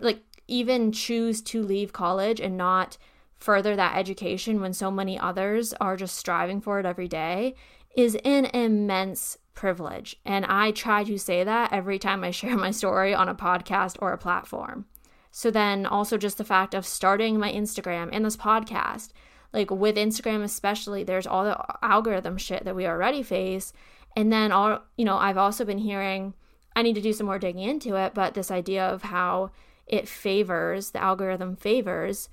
like 0.00 0.22
even 0.48 0.90
choose 0.90 1.42
to 1.42 1.62
leave 1.62 1.92
college 1.92 2.40
and 2.40 2.56
not 2.56 2.98
further 3.36 3.76
that 3.76 3.96
education 3.96 4.60
when 4.60 4.72
so 4.72 4.90
many 4.90 5.18
others 5.18 5.72
are 5.80 5.96
just 5.96 6.16
striving 6.16 6.60
for 6.60 6.80
it 6.80 6.86
every 6.86 7.08
day 7.08 7.54
is 7.96 8.16
an 8.24 8.46
immense 8.46 9.38
privilege. 9.54 10.16
And 10.24 10.44
I 10.46 10.70
try 10.70 11.04
to 11.04 11.18
say 11.18 11.44
that 11.44 11.72
every 11.72 11.98
time 11.98 12.24
I 12.24 12.30
share 12.30 12.56
my 12.66 12.70
story 12.70 13.14
on 13.14 13.28
a 13.28 13.34
podcast 13.34 13.96
or 14.00 14.12
a 14.12 14.18
platform. 14.18 14.86
So 15.30 15.50
then 15.50 15.86
also 15.86 16.16
just 16.16 16.38
the 16.38 16.44
fact 16.44 16.74
of 16.74 16.86
starting 16.86 17.38
my 17.38 17.52
Instagram 17.52 18.08
and 18.12 18.24
this 18.24 18.36
podcast, 18.36 19.10
like 19.52 19.70
with 19.70 19.96
Instagram 19.96 20.42
especially, 20.42 21.04
there's 21.04 21.26
all 21.26 21.44
the 21.44 21.58
algorithm 21.82 22.36
shit 22.36 22.64
that 22.64 22.76
we 22.76 22.86
already 22.86 23.22
face. 23.22 23.72
And 24.16 24.32
then 24.32 24.50
all, 24.52 24.80
you 24.96 25.04
know, 25.04 25.16
I've 25.16 25.38
also 25.38 25.64
been 25.64 25.78
hearing 25.78 26.34
I 26.74 26.82
need 26.82 26.94
to 26.94 27.00
do 27.00 27.12
some 27.12 27.26
more 27.26 27.38
digging 27.38 27.62
into 27.62 27.96
it, 27.96 28.14
but 28.14 28.34
this 28.34 28.50
idea 28.50 28.86
of 28.86 29.02
how 29.02 29.50
it 29.86 30.08
favors, 30.08 30.92
the 30.92 31.02
algorithm 31.02 31.56
favors 31.56 32.28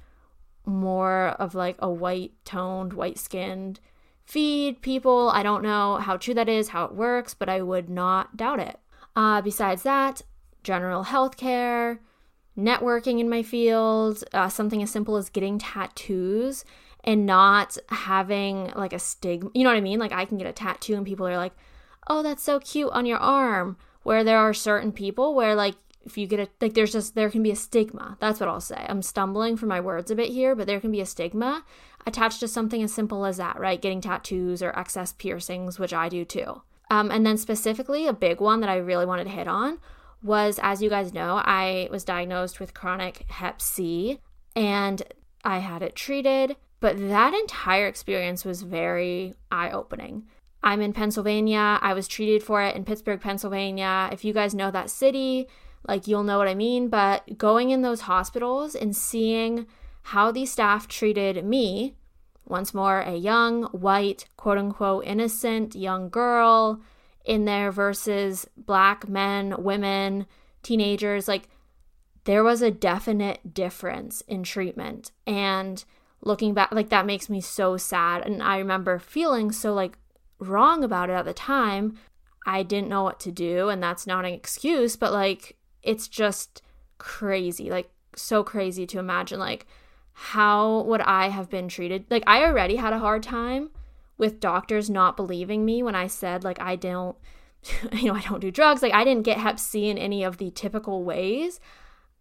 more 0.66 1.30
of 1.40 1.56
like 1.56 1.76
a 1.80 1.90
white 1.90 2.34
toned, 2.46 2.94
white 2.94 3.18
skinned 3.18 3.80
feed 4.26 4.82
people. 4.82 5.30
I 5.30 5.42
don't 5.42 5.64
know 5.64 5.98
how 5.98 6.18
true 6.18 6.34
that 6.34 6.50
is, 6.50 6.70
how 6.70 6.86
it 6.86 6.94
works, 6.94 7.34
but 7.34 7.50
I 7.50 7.62
would 7.62 7.90
not 7.90 8.38
doubt 8.38 8.60
it. 8.60 8.78
Uh, 9.16 9.42
besides 9.42 9.84
that, 9.84 10.22
general 10.64 11.04
health 11.04 11.38
care, 11.38 12.02
networking 12.58 13.20
in 13.20 13.30
my 13.30 13.44
field, 13.44 14.24
uh, 14.34 14.50
something 14.50 14.82
as 14.82 14.90
simple 14.90 15.16
as 15.16 15.30
getting 15.30 15.60
tattoos 15.60 16.66
and 17.04 17.26
not 17.26 17.78
having 17.90 18.72
like 18.76 18.94
a 18.94 19.00
stigma. 19.00 19.50
You 19.54 19.64
know 19.64 19.70
what 19.70 19.78
I 19.78 19.82
mean? 19.82 20.00
Like 20.00 20.12
I 20.12 20.26
can 20.26 20.38
get 20.38 20.48
a 20.48 20.54
tattoo 20.54 20.96
and 20.96 21.06
people 21.06 21.28
are 21.28 21.38
like, 21.38 21.54
oh, 22.08 22.24
that's 22.24 22.44
so 22.44 22.60
cute 22.60 22.92
on 22.92 23.06
your 23.06 23.20
arm. 23.20 23.78
Where 24.04 24.24
there 24.24 24.40
are 24.40 24.54
certain 24.54 24.92
people 24.94 25.36
where 25.36 25.54
like 25.54 25.76
if 26.08 26.18
you 26.18 26.26
get 26.26 26.40
a 26.40 26.48
like 26.62 26.74
there's 26.74 26.94
just 26.94 27.14
there 27.16 27.30
can 27.30 27.44
be 27.44 27.52
a 27.52 27.56
stigma 27.56 28.18
that's 28.22 28.40
what 28.40 28.48
i'll 28.48 28.62
say 28.62 28.86
i'm 28.88 29.02
stumbling 29.02 29.58
for 29.58 29.66
my 29.66 29.80
words 29.80 30.10
a 30.10 30.16
bit 30.16 30.30
here 30.30 30.56
but 30.56 30.66
there 30.66 30.80
can 30.80 30.92
be 30.92 31.02
a 31.02 31.06
stigma 31.06 31.66
attached 32.06 32.40
to 32.40 32.48
something 32.48 32.82
as 32.82 32.94
simple 32.94 33.26
as 33.26 33.36
that 33.36 33.60
right 33.60 33.82
getting 33.82 34.00
tattoos 34.00 34.64
or 34.64 34.78
excess 34.80 35.12
piercings 35.12 35.78
which 35.78 35.94
i 35.94 36.08
do 36.08 36.24
too 36.24 36.62
um, 36.90 37.12
and 37.12 37.26
then 37.26 37.38
specifically 37.38 38.08
a 38.08 38.14
big 38.14 38.40
one 38.40 38.62
that 38.62 38.70
i 38.70 38.78
really 38.78 39.06
wanted 39.06 39.26
to 39.26 39.30
hit 39.30 39.48
on 39.50 39.80
was 40.28 40.60
as 40.62 40.82
you 40.82 40.90
guys 40.90 41.14
know 41.14 41.42
i 41.46 41.88
was 41.92 42.04
diagnosed 42.04 42.60
with 42.60 42.74
chronic 42.74 43.26
hep 43.30 43.62
c 43.62 44.20
and 44.56 45.02
i 45.44 45.58
had 45.58 45.82
it 45.82 45.96
treated 45.96 46.56
but 46.80 46.98
that 47.10 47.34
entire 47.34 47.88
experience 47.88 48.46
was 48.46 48.62
very 48.62 49.34
eye-opening 49.52 50.24
I'm 50.64 50.82
in 50.82 50.92
Pennsylvania. 50.94 51.80
I 51.82 51.94
was 51.94 52.08
treated 52.08 52.44
for 52.44 52.62
it 52.62 52.76
in 52.76 52.84
Pittsburgh, 52.84 53.22
Pennsylvania. 53.22 54.10
If 54.12 54.26
you 54.26 54.34
guys 54.34 54.56
know 54.56 54.72
that 54.72 54.90
city, 54.90 55.48
like 55.88 56.08
you'll 56.08 56.24
know 56.24 56.38
what 56.38 56.48
I 56.48 56.56
mean. 56.56 56.90
But 56.90 57.38
going 57.38 57.70
in 57.70 57.84
those 57.84 58.02
hospitals 58.02 58.76
and 58.76 58.96
seeing 58.96 59.68
how 60.04 60.32
the 60.32 60.46
staff 60.46 60.88
treated 60.88 61.46
me, 61.46 61.96
once 62.46 62.74
more, 62.74 63.02
a 63.02 63.16
young, 63.16 63.64
white, 63.66 64.26
quote 64.36 64.58
unquote, 64.58 65.06
innocent 65.06 65.76
young 65.76 66.10
girl 66.10 66.82
in 67.28 67.46
there 67.46 67.72
versus 67.72 68.48
black 68.56 69.08
men, 69.08 69.54
women, 69.62 70.26
teenagers, 70.64 71.28
like 71.28 71.50
there 72.24 72.44
was 72.44 72.62
a 72.62 72.72
definite 72.72 73.54
difference 73.54 74.22
in 74.22 74.44
treatment. 74.44 75.12
And 75.28 75.84
looking 76.22 76.54
back, 76.54 76.72
like 76.72 76.90
that 76.90 77.06
makes 77.06 77.30
me 77.30 77.42
so 77.42 77.78
sad. 77.78 78.26
And 78.26 78.42
I 78.42 78.58
remember 78.58 78.98
feeling 78.98 79.52
so 79.52 79.74
like 79.74 79.98
wrong 80.40 80.84
about 80.84 81.10
it 81.10 81.14
at 81.14 81.26
the 81.26 81.34
time. 81.34 81.98
I 82.46 82.64
didn't 82.64 82.90
know 82.90 83.04
what 83.04 83.20
to 83.22 83.32
do, 83.32 83.68
and 83.68 83.84
that's 83.84 84.08
not 84.08 84.24
an 84.24 84.34
excuse, 84.34 84.96
but 84.96 85.12
like 85.12 85.58
it's 85.84 86.08
just 86.08 86.62
crazy, 86.98 87.70
like 87.70 87.90
so 88.16 88.42
crazy 88.42 88.88
to 88.88 89.00
imagine 89.00 89.38
like 89.38 89.68
how 90.14 90.82
would 90.84 91.02
I 91.02 91.28
have 91.28 91.50
been 91.50 91.68
treated? 91.68 92.06
Like 92.10 92.24
I 92.26 92.44
already 92.46 92.78
had 92.78 92.94
a 92.94 93.00
hard 93.00 93.22
time 93.22 93.70
with 94.18 94.40
doctors 94.40 94.90
not 94.90 95.18
believing 95.18 95.64
me 95.66 95.84
when 95.84 95.96
I 95.96 96.08
said 96.08 96.44
like 96.44 96.60
I 96.60 96.76
don't 96.76 97.18
you 97.92 98.06
know, 98.06 98.16
I 98.16 98.22
don't 98.22 98.40
do 98.40 98.52
drugs. 98.52 98.82
Like 98.82 98.94
I 98.94 99.04
didn't 99.04 99.24
get 99.24 99.38
hep 99.38 99.60
C 99.60 99.90
in 99.90 99.98
any 99.98 100.24
of 100.24 100.38
the 100.38 100.52
typical 100.52 101.04
ways. 101.04 101.60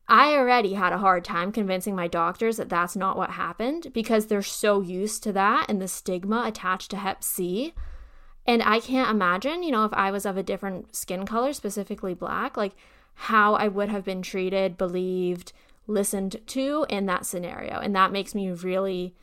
I 0.08 0.34
already 0.34 0.74
had 0.74 0.92
a 0.92 0.98
hard 0.98 1.24
time 1.24 1.50
convincing 1.50 1.96
my 1.96 2.06
doctors 2.06 2.58
that 2.58 2.68
that's 2.68 2.94
not 2.94 3.16
what 3.16 3.30
happened 3.30 3.88
because 3.92 4.26
they're 4.26 4.42
so 4.42 4.80
used 4.80 5.24
to 5.24 5.32
that 5.32 5.66
and 5.68 5.82
the 5.82 5.88
stigma 5.88 6.44
attached 6.46 6.90
to 6.92 6.96
hep 6.96 7.24
C. 7.24 7.74
And 8.46 8.62
I 8.62 8.78
can't 8.78 9.10
imagine, 9.10 9.64
you 9.64 9.72
know, 9.72 9.84
if 9.84 9.92
I 9.92 10.12
was 10.12 10.24
of 10.24 10.36
a 10.36 10.42
different 10.44 10.94
skin 10.94 11.26
color, 11.26 11.52
specifically 11.52 12.14
black, 12.14 12.56
like 12.56 12.76
how 13.14 13.54
I 13.54 13.66
would 13.66 13.88
have 13.88 14.04
been 14.04 14.22
treated, 14.22 14.78
believed, 14.78 15.52
listened 15.88 16.36
to 16.46 16.86
in 16.88 17.06
that 17.06 17.26
scenario. 17.26 17.80
And 17.80 17.94
that 17.96 18.12
makes 18.12 18.34
me 18.34 18.52
really 18.52 19.16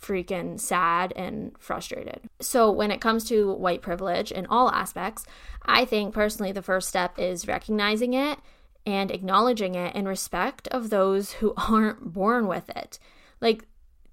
freaking 0.00 0.58
sad 0.60 1.12
and 1.16 1.52
frustrated. 1.58 2.20
So, 2.40 2.70
when 2.70 2.90
it 2.90 3.00
comes 3.00 3.24
to 3.24 3.52
white 3.54 3.82
privilege 3.82 4.30
in 4.30 4.46
all 4.46 4.70
aspects, 4.70 5.26
I 5.64 5.84
think 5.84 6.14
personally 6.14 6.52
the 6.52 6.62
first 6.62 6.88
step 6.88 7.18
is 7.18 7.48
recognizing 7.48 8.14
it 8.14 8.38
and 8.86 9.10
acknowledging 9.10 9.74
it 9.74 9.94
in 9.94 10.06
respect 10.06 10.68
of 10.68 10.90
those 10.90 11.32
who 11.32 11.54
aren't 11.68 12.12
born 12.12 12.46
with 12.46 12.70
it. 12.70 12.98
Like, 13.40 13.66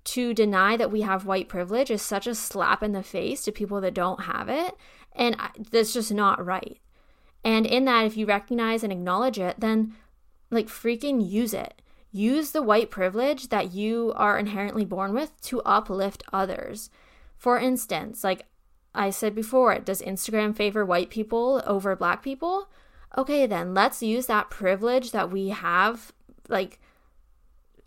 to 0.06 0.34
deny 0.34 0.78
that 0.78 0.92
we 0.92 1.02
have 1.02 1.26
white 1.26 1.50
privilege 1.50 1.90
is 1.90 2.02
such 2.02 2.28
a 2.28 2.36
slap 2.36 2.84
in 2.84 2.92
the 2.92 3.02
face 3.02 3.44
to 3.44 3.52
people 3.52 3.82
that 3.82 3.96
don't 3.96 4.26
have 4.26 4.50
it. 4.50 4.76
And 5.14 5.36
that's 5.72 5.94
just 5.94 6.14
not 6.14 6.46
right. 6.46 6.80
And 7.44 7.66
in 7.66 7.86
that, 7.86 8.06
if 8.06 8.16
you 8.16 8.26
recognize 8.26 8.84
and 8.84 8.92
acknowledge 8.92 9.40
it, 9.40 9.60
then 9.60 9.96
like 10.52 10.68
freaking 10.68 11.28
use 11.28 11.54
it. 11.54 11.82
Use 12.16 12.52
the 12.52 12.62
white 12.62 12.90
privilege 12.90 13.50
that 13.50 13.74
you 13.74 14.14
are 14.16 14.40
inherently 14.40 14.86
born 14.86 15.14
with 15.14 15.34
to 15.42 15.62
uplift 15.64 16.24
others. 16.32 16.90
For 17.38 17.60
instance, 17.60 18.24
like 18.24 18.46
I 18.94 19.10
said 19.10 19.36
before, 19.36 19.78
does 19.80 20.02
Instagram 20.02 20.56
favor 20.56 20.86
white 20.86 21.10
people 21.10 21.62
over 21.68 21.94
black 21.94 22.24
people? 22.24 22.70
Okay, 23.18 23.46
then 23.46 23.74
let's 23.74 24.02
use 24.02 24.28
that 24.28 24.50
privilege 24.50 25.12
that 25.12 25.30
we 25.30 25.50
have, 25.50 26.14
like 26.48 26.80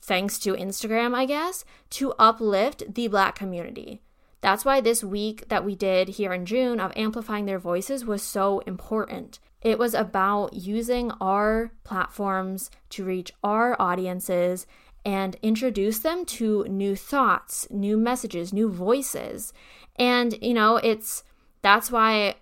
thanks 0.03 0.39
to 0.41 0.53
Instagram, 0.53 1.15
I 1.15 1.25
guess, 1.25 1.65
to 1.93 2.13
uplift 2.19 2.97
the 2.97 3.09
black 3.09 3.35
community. 3.35 4.03
That's 4.43 4.63
why 4.63 4.83
this 4.83 5.03
week 5.03 5.49
that 5.49 5.65
we 5.65 5.75
did 5.75 6.11
here 6.11 6.35
in 6.35 6.45
June 6.45 6.81
of 6.81 6.93
amplifying 6.97 7.47
their 7.47 7.59
voices 7.59 8.05
was 8.05 8.23
so 8.23 8.59
important. 8.67 9.39
It 9.61 9.79
was 9.79 9.95
about 9.95 10.55
using 10.55 11.11
our 11.21 11.73
platforms 11.85 12.71
to 12.91 13.05
reach 13.05 13.33
our 13.43 13.81
audiences 13.81 14.67
and 15.05 15.37
introduce 15.43 16.01
them 16.01 16.25
to 16.25 16.65
new 16.65 16.95
thoughts, 16.95 17.67
new 17.71 17.97
messages, 17.97 18.53
new 18.53 18.71
voices. 18.71 19.53
And, 19.97 20.37
you 20.43 20.55
know, 20.55 20.77
it's 20.77 21.25
that's 21.63 21.91
why 21.91 22.37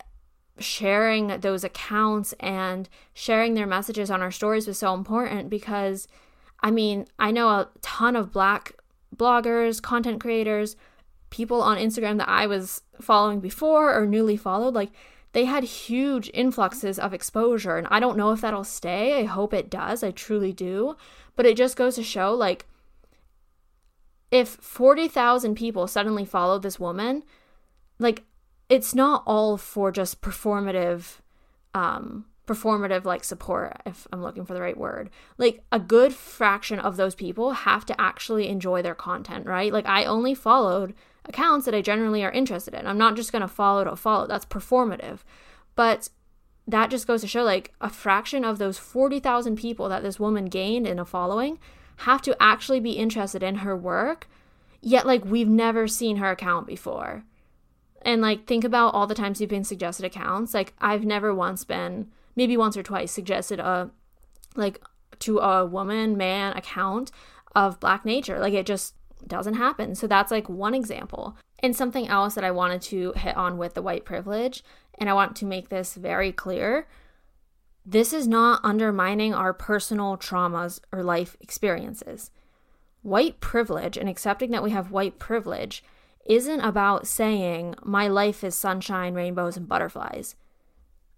sharing 0.59 1.29
those 1.41 1.65
accounts 1.65 2.35
and 2.41 2.89
sharing 3.15 3.55
their 3.55 3.67
messages 3.67 4.11
on 4.11 4.23
our 4.23 4.31
stories 4.31 4.67
was 4.67 4.79
so 4.79 4.95
important 4.95 5.49
because, 5.51 6.09
I 6.61 6.71
mean, 6.71 7.07
I 7.19 7.31
know 7.31 7.49
a 7.49 7.69
ton 7.83 8.17
of 8.17 8.33
black 8.33 8.73
bloggers, 9.15 9.81
content 9.81 10.21
creators, 10.21 10.77
people 11.31 11.63
on 11.63 11.79
Instagram 11.79 12.19
that 12.19 12.29
I 12.29 12.47
was 12.47 12.83
following 13.01 13.41
before 13.41 13.95
or 13.95 14.07
newly 14.07 14.37
followed. 14.37 14.75
Like, 14.75 14.91
they 15.37 15.45
had 15.45 15.65
huge 15.65 16.31
influxes 16.33 16.99
of 16.99 17.13
exposure. 17.13 17.77
And 17.77 17.87
I 17.91 18.01
don't 18.01 18.17
know 18.17 18.33
if 18.33 18.41
that'll 18.41 18.65
stay. 18.65 19.21
I 19.21 19.25
hope 19.25 19.53
it 19.53 19.69
does. 19.69 20.03
I 20.03 20.11
truly 20.11 20.51
do. 20.51 20.97
But 21.35 21.45
it 21.45 21.59
just 21.59 21.77
goes 21.77 21.97
to 21.97 22.03
show 22.03 22.33
like, 22.33 22.65
if 24.31 24.49
40,000 24.49 25.55
people 25.55 25.87
suddenly 25.89 26.25
followed 26.25 26.63
this 26.63 26.81
woman, 26.81 27.23
like, 27.99 28.25
it's 28.71 28.95
not 28.95 29.25
all 29.27 29.59
for 29.59 29.93
just 29.93 30.23
performative, 30.23 31.19
um, 31.75 32.25
performative 32.47 33.05
like 33.05 33.23
support, 33.23 33.77
if 33.85 34.07
I'm 34.15 34.23
looking 34.23 34.47
for 34.47 34.55
the 34.55 34.63
right 34.63 34.79
word. 34.79 35.11
Like, 35.37 35.63
a 35.71 35.79
good 35.79 36.15
fraction 36.15 36.79
of 36.79 36.97
those 36.97 37.15
people 37.15 37.53
have 37.53 37.85
to 37.85 38.01
actually 38.01 38.49
enjoy 38.49 38.81
their 38.81 38.95
content, 38.95 39.45
right? 39.45 39.71
Like, 39.71 39.85
I 39.85 40.07
only 40.07 40.35
followed 40.35 40.95
accounts 41.29 41.65
that 41.67 41.75
I 41.75 41.81
generally 41.83 42.25
are 42.25 42.31
interested 42.31 42.75
in. 42.75 42.87
I'm 42.87 42.99
not 42.99 43.17
just 43.17 43.33
going 43.33 43.43
to 43.43 43.49
follow 43.49 43.85
to 43.85 43.97
follow. 43.97 44.27
That's 44.27 44.47
performative. 44.47 45.21
But 45.75 46.09
that 46.67 46.91
just 46.91 47.07
goes 47.07 47.21
to 47.21 47.29
show 47.29 47.43
like 47.43 47.73
a 47.81 47.89
fraction 47.89 48.45
of 48.45 48.59
those 48.59 48.79
40,000 48.79 49.57
people 49.57 49.89
that 49.89 50.03
this 50.03 50.19
woman 50.19 50.47
gained 50.47 50.87
in 50.87 50.99
a 50.99 51.05
following 51.05 51.59
have 51.99 52.23
to 52.23 52.37
actually 52.41 52.81
be 52.81 52.93
interested 52.93 53.43
in 53.43 53.57
her 53.57 53.77
work. 53.77 54.29
Yet, 54.83 55.07
like, 55.07 55.25
we've 55.25 55.49
never 55.49 55.89
seen 55.89 56.19
her 56.19 56.31
account 56.31 56.67
before. 56.67 57.25
And, 58.03 58.21
like, 58.21 58.47
think 58.47 58.63
about 58.63 58.95
all 58.95 59.07
the 59.07 59.15
times 59.15 59.41
you've 59.41 59.51
been 59.51 59.65
suggested 59.65 60.05
accounts. 60.05 60.55
Like, 60.55 60.75
I've 60.81 61.05
never 61.05 61.35
once 61.35 61.65
been, 61.65 62.09
maybe 62.37 62.57
once 62.57 62.77
or 62.77 62.83
twice, 62.83 63.11
suggested 63.11 63.59
a, 63.59 63.91
like, 64.55 64.81
to 65.21 65.39
a 65.39 65.67
woman, 65.67 66.17
man 66.17 66.57
account 66.57 67.11
of 67.55 67.81
Black 67.81 68.05
nature. 68.05 68.39
Like, 68.39 68.53
it 68.53 68.67
just 68.67 68.95
doesn't 69.29 69.55
happen. 69.55 69.95
So, 69.95 70.07
that's 70.07 70.31
like 70.31 70.49
one 70.49 70.75
example. 70.75 71.37
And 71.61 71.75
something 71.75 72.09
else 72.09 72.35
that 72.35 72.45
I 72.45 72.51
wanted 72.51 72.83
to 72.83 73.13
hit 73.17 73.37
on 73.37 73.59
with 73.59 73.75
the 73.75 73.83
white 73.83 74.05
privilege, 74.05 74.63
and 74.99 75.09
I 75.09 75.15
want 75.15 75.37
to 75.37 75.47
make 75.47 75.69
this 75.69 75.95
very 75.95 76.33
clear 76.33 76.87
this 77.89 78.13
is 78.13 78.27
not 78.27 78.61
undermining 78.65 79.33
our 79.33 79.53
personal 79.53 80.17
traumas 80.17 80.81
or 80.91 81.05
life 81.05 81.37
experiences. 81.41 82.33
White 83.03 83.39
privilege 83.39 83.97
and 83.97 84.09
accepting 84.09 84.51
that 84.51 84.65
we 84.65 84.73
have 84.73 84.91
white 84.91 85.21
privilege 85.21 85.85
isn't 86.25 86.61
about 86.61 87.07
saying 87.07 87.77
my 87.85 88.09
life 88.09 88.43
is 88.43 88.57
sunshine, 88.57 89.15
rainbows, 89.15 89.57
and 89.57 89.69
butterflies. 89.69 90.35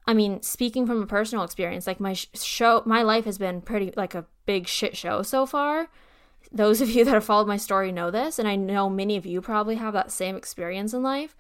I 0.06 0.12
mean, 0.12 0.42
speaking 0.42 0.86
from 0.86 1.02
a 1.02 1.06
personal 1.06 1.42
experience, 1.44 1.86
like 1.86 2.00
my 2.00 2.12
show, 2.12 2.82
my 2.84 3.02
life 3.02 3.24
has 3.24 3.38
been 3.38 3.62
pretty 3.62 3.92
like 3.96 4.14
a 4.14 4.26
big 4.44 4.66
shit 4.66 4.94
show 4.94 5.22
so 5.22 5.46
far. 5.46 5.88
Those 6.50 6.80
of 6.80 6.90
you 6.90 7.04
that 7.04 7.14
have 7.14 7.24
followed 7.24 7.46
my 7.46 7.56
story 7.56 7.92
know 7.92 8.10
this, 8.10 8.38
and 8.38 8.48
I 8.48 8.56
know 8.56 8.88
many 8.88 9.16
of 9.16 9.26
you 9.26 9.40
probably 9.40 9.76
have 9.76 9.92
that 9.94 10.10
same 10.10 10.36
experience 10.36 10.94
in 10.94 11.02
life. 11.02 11.36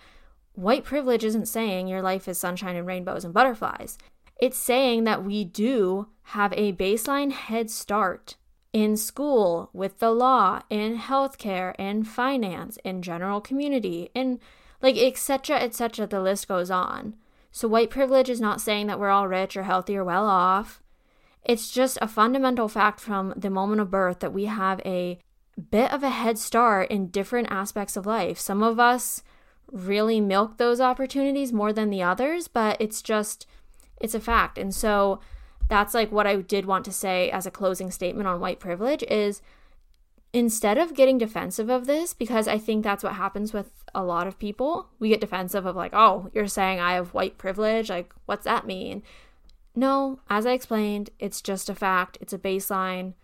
White 0.54 0.84
privilege 0.84 1.24
isn't 1.24 1.46
saying 1.46 1.88
your 1.88 2.02
life 2.02 2.28
is 2.28 2.38
sunshine 2.38 2.76
and 2.76 2.86
rainbows 2.86 3.24
and 3.24 3.32
butterflies. 3.32 3.96
It's 4.40 4.58
saying 4.58 5.04
that 5.04 5.24
we 5.24 5.44
do 5.44 6.08
have 6.24 6.52
a 6.52 6.72
baseline 6.72 7.32
head 7.32 7.70
start 7.70 8.36
in 8.72 8.96
school, 8.96 9.70
with 9.72 9.98
the 9.98 10.10
law, 10.10 10.60
in 10.68 10.98
healthcare, 10.98 11.74
in 11.78 12.04
finance, 12.04 12.78
in 12.84 13.02
general 13.02 13.40
community, 13.40 14.10
in 14.14 14.38
like 14.82 14.96
etc. 14.96 15.56
etc. 15.58 16.06
The 16.06 16.20
list 16.20 16.48
goes 16.48 16.70
on. 16.70 17.16
So 17.50 17.66
white 17.66 17.90
privilege 17.90 18.28
is 18.28 18.40
not 18.40 18.60
saying 18.60 18.86
that 18.86 19.00
we're 19.00 19.08
all 19.08 19.26
rich 19.26 19.56
or 19.56 19.62
healthy 19.62 19.96
or 19.96 20.04
well 20.04 20.26
off. 20.26 20.82
It's 21.48 21.70
just 21.70 21.98
a 22.02 22.06
fundamental 22.06 22.68
fact 22.68 23.00
from 23.00 23.32
the 23.34 23.50
moment 23.50 23.80
of 23.80 23.90
birth 23.90 24.20
that 24.20 24.34
we 24.34 24.44
have 24.44 24.80
a 24.84 25.18
bit 25.70 25.90
of 25.92 26.02
a 26.02 26.10
head 26.10 26.38
start 26.38 26.90
in 26.90 27.08
different 27.08 27.48
aspects 27.50 27.96
of 27.96 28.06
life. 28.06 28.38
Some 28.38 28.62
of 28.62 28.78
us 28.78 29.22
really 29.72 30.20
milk 30.20 30.58
those 30.58 30.80
opportunities 30.80 31.52
more 31.52 31.72
than 31.72 31.90
the 31.90 32.02
others, 32.02 32.48
but 32.48 32.76
it's 32.78 33.02
just, 33.02 33.46
it's 34.00 34.14
a 34.14 34.20
fact. 34.20 34.58
And 34.58 34.74
so 34.74 35.20
that's 35.68 35.94
like 35.94 36.12
what 36.12 36.26
I 36.26 36.36
did 36.36 36.66
want 36.66 36.84
to 36.84 36.92
say 36.92 37.30
as 37.30 37.46
a 37.46 37.50
closing 37.50 37.90
statement 37.90 38.28
on 38.28 38.40
white 38.40 38.60
privilege 38.60 39.02
is 39.04 39.42
instead 40.32 40.76
of 40.76 40.94
getting 40.94 41.16
defensive 41.16 41.70
of 41.70 41.86
this, 41.86 42.12
because 42.12 42.46
I 42.46 42.58
think 42.58 42.84
that's 42.84 43.02
what 43.02 43.14
happens 43.14 43.54
with 43.54 43.70
a 43.94 44.04
lot 44.04 44.26
of 44.26 44.38
people, 44.38 44.88
we 44.98 45.08
get 45.08 45.20
defensive 45.20 45.64
of 45.64 45.76
like, 45.76 45.92
oh, 45.94 46.30
you're 46.34 46.46
saying 46.46 46.78
I 46.78 46.92
have 46.92 47.14
white 47.14 47.38
privilege. 47.38 47.88
Like, 47.88 48.12
what's 48.26 48.44
that 48.44 48.66
mean? 48.66 49.02
No, 49.78 50.18
as 50.28 50.44
I 50.44 50.54
explained, 50.54 51.10
it's 51.20 51.40
just 51.40 51.70
a 51.70 51.74
fact, 51.74 52.18
it's 52.20 52.32
a 52.32 52.38
baseline. 52.38 53.14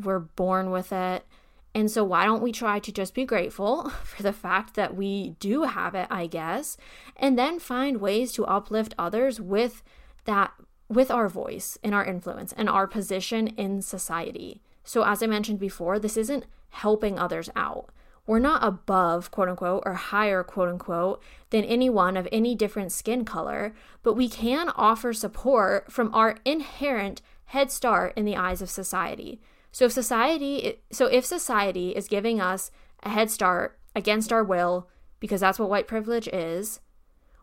We're 0.00 0.20
born 0.20 0.70
with 0.70 0.92
it. 0.92 1.26
And 1.74 1.90
so, 1.90 2.04
why 2.04 2.24
don't 2.24 2.44
we 2.44 2.52
try 2.52 2.78
to 2.78 2.92
just 2.92 3.12
be 3.12 3.24
grateful 3.24 3.90
for 4.04 4.22
the 4.22 4.32
fact 4.32 4.74
that 4.74 4.94
we 4.94 5.30
do 5.40 5.64
have 5.64 5.96
it, 5.96 6.06
I 6.08 6.28
guess, 6.28 6.76
and 7.16 7.36
then 7.36 7.58
find 7.58 8.00
ways 8.00 8.30
to 8.34 8.46
uplift 8.46 8.94
others 8.96 9.40
with 9.40 9.82
that, 10.26 10.52
with 10.88 11.10
our 11.10 11.28
voice 11.28 11.76
and 11.82 11.92
our 11.92 12.04
influence 12.04 12.52
and 12.56 12.68
our 12.68 12.86
position 12.86 13.48
in 13.48 13.82
society. 13.82 14.62
So, 14.84 15.02
as 15.02 15.24
I 15.24 15.26
mentioned 15.26 15.58
before, 15.58 15.98
this 15.98 16.16
isn't 16.16 16.46
helping 16.68 17.18
others 17.18 17.50
out. 17.56 17.90
We're 18.26 18.40
not 18.40 18.64
above, 18.64 19.30
quote 19.30 19.48
unquote, 19.48 19.84
or 19.86 19.94
higher, 19.94 20.42
quote 20.42 20.68
unquote, 20.68 21.22
than 21.50 21.64
anyone 21.64 22.16
of 22.16 22.28
any 22.32 22.54
different 22.54 22.90
skin 22.90 23.24
color, 23.24 23.74
but 24.02 24.14
we 24.14 24.28
can 24.28 24.70
offer 24.70 25.12
support 25.12 25.92
from 25.92 26.12
our 26.12 26.36
inherent 26.44 27.22
head 27.46 27.70
start 27.70 28.12
in 28.16 28.24
the 28.24 28.36
eyes 28.36 28.60
of 28.60 28.68
society. 28.68 29.40
So 29.70 29.84
if 29.84 29.92
society 29.92 30.80
so 30.90 31.06
if 31.06 31.24
society 31.24 31.90
is 31.90 32.08
giving 32.08 32.40
us 32.40 32.70
a 33.02 33.10
head 33.10 33.30
start 33.30 33.78
against 33.94 34.32
our 34.32 34.42
will 34.42 34.88
because 35.20 35.40
that's 35.40 35.58
what 35.58 35.70
white 35.70 35.86
privilege 35.86 36.28
is, 36.28 36.80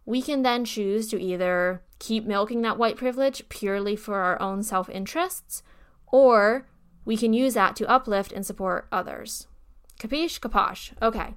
we 0.06 0.22
can 0.22 0.42
then 0.42 0.66
choose 0.66 1.08
to 1.10 1.22
either 1.22 1.84
keep 2.00 2.26
milking 2.26 2.62
that 2.64 2.78
white 2.78 2.98
privilege 2.98 3.48
purely 3.48 3.96
for 3.96 4.20
our 4.20 4.42
own 4.42 4.64
self-interests 4.64 5.64
or 6.12 6.68
we 7.06 7.16
can 7.16 7.34
use 7.34 7.54
that 7.54 7.76
to 7.78 7.90
uplift 7.90 8.32
and 8.32 8.46
support 8.46 8.88
others. 8.92 9.48
Capiche? 10.00 10.40
Caposh. 10.40 10.92
Okay. 11.02 11.36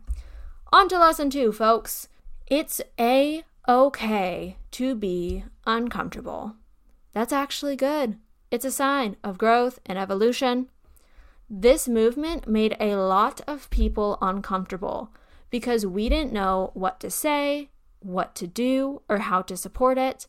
On 0.72 0.88
to 0.88 0.98
lesson 0.98 1.30
2, 1.30 1.52
folks. 1.52 2.08
It's 2.46 2.80
a 2.98 3.44
okay 3.68 4.56
to 4.72 4.94
be 4.94 5.44
uncomfortable. 5.66 6.56
That's 7.12 7.32
actually 7.32 7.76
good. 7.76 8.18
It's 8.50 8.64
a 8.64 8.70
sign 8.70 9.16
of 9.24 9.38
growth 9.38 9.78
and 9.86 9.98
evolution. 9.98 10.68
This 11.48 11.88
movement 11.88 12.48
made 12.48 12.76
a 12.78 12.96
lot 12.96 13.40
of 13.46 13.70
people 13.70 14.18
uncomfortable 14.20 15.12
because 15.50 15.86
we 15.86 16.08
didn't 16.08 16.32
know 16.32 16.70
what 16.74 17.00
to 17.00 17.10
say, 17.10 17.70
what 18.00 18.34
to 18.36 18.46
do, 18.46 19.02
or 19.08 19.18
how 19.18 19.42
to 19.42 19.56
support 19.56 19.98
it. 19.98 20.26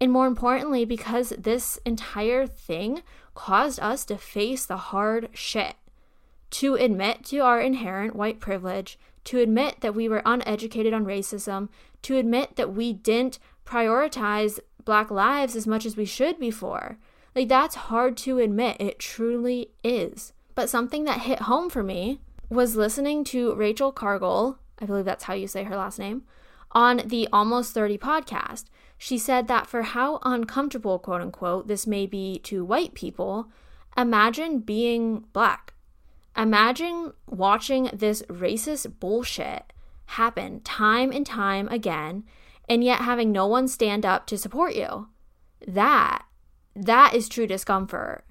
And 0.00 0.12
more 0.12 0.26
importantly, 0.26 0.84
because 0.84 1.30
this 1.38 1.78
entire 1.86 2.46
thing 2.46 3.02
caused 3.34 3.80
us 3.80 4.04
to 4.06 4.18
face 4.18 4.66
the 4.66 4.76
hard 4.76 5.30
shit, 5.32 5.76
to 6.56 6.74
admit 6.74 7.22
to 7.22 7.40
our 7.40 7.60
inherent 7.60 8.16
white 8.16 8.40
privilege, 8.40 8.98
to 9.24 9.40
admit 9.40 9.80
that 9.80 9.94
we 9.94 10.08
were 10.08 10.22
uneducated 10.24 10.94
on 10.94 11.04
racism, 11.04 11.68
to 12.00 12.16
admit 12.16 12.56
that 12.56 12.72
we 12.72 12.94
didn't 12.94 13.38
prioritize 13.66 14.58
Black 14.82 15.10
lives 15.10 15.54
as 15.54 15.66
much 15.66 15.84
as 15.84 15.98
we 15.98 16.06
should 16.06 16.40
before. 16.40 16.96
Like, 17.34 17.48
that's 17.48 17.74
hard 17.74 18.16
to 18.18 18.38
admit. 18.38 18.78
It 18.80 18.98
truly 18.98 19.72
is. 19.84 20.32
But 20.54 20.70
something 20.70 21.04
that 21.04 21.22
hit 21.22 21.40
home 21.40 21.68
for 21.68 21.82
me 21.82 22.20
was 22.48 22.74
listening 22.74 23.22
to 23.24 23.54
Rachel 23.54 23.92
Cargle, 23.92 24.58
I 24.80 24.86
believe 24.86 25.04
that's 25.04 25.24
how 25.24 25.34
you 25.34 25.46
say 25.46 25.64
her 25.64 25.76
last 25.76 25.98
name, 25.98 26.22
on 26.72 27.02
the 27.04 27.28
Almost 27.34 27.74
30 27.74 27.98
podcast. 27.98 28.64
She 28.96 29.18
said 29.18 29.46
that 29.48 29.66
for 29.66 29.82
how 29.82 30.20
uncomfortable, 30.22 30.98
quote 30.98 31.20
unquote, 31.20 31.68
this 31.68 31.86
may 31.86 32.06
be 32.06 32.38
to 32.44 32.64
white 32.64 32.94
people, 32.94 33.50
imagine 33.94 34.60
being 34.60 35.26
black. 35.34 35.74
Imagine 36.36 37.12
watching 37.26 37.90
this 37.92 38.22
racist 38.22 39.00
bullshit 39.00 39.72
happen 40.06 40.60
time 40.60 41.10
and 41.10 41.24
time 41.24 41.68
again, 41.68 42.24
and 42.68 42.84
yet 42.84 43.00
having 43.00 43.32
no 43.32 43.46
one 43.46 43.68
stand 43.68 44.04
up 44.04 44.26
to 44.26 44.38
support 44.38 44.74
you. 44.74 45.08
That 45.66 46.24
that 46.74 47.14
is 47.14 47.28
true 47.28 47.46
discomfort. 47.46 48.24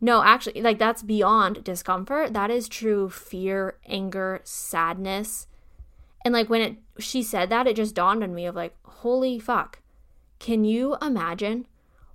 No, 0.00 0.22
actually, 0.22 0.62
like 0.62 0.78
that's 0.78 1.02
beyond 1.02 1.64
discomfort. 1.64 2.32
That 2.34 2.50
is 2.50 2.68
true 2.68 3.08
fear, 3.10 3.78
anger, 3.86 4.40
sadness. 4.44 5.46
And 6.24 6.32
like 6.32 6.48
when 6.48 6.60
it 6.60 6.76
she 6.98 7.22
said 7.22 7.50
that, 7.50 7.66
it 7.66 7.76
just 7.76 7.94
dawned 7.94 8.22
on 8.22 8.34
me 8.34 8.46
of 8.46 8.54
like, 8.54 8.76
holy 8.84 9.38
fuck. 9.38 9.80
Can 10.38 10.64
you 10.64 10.96
imagine 11.02 11.66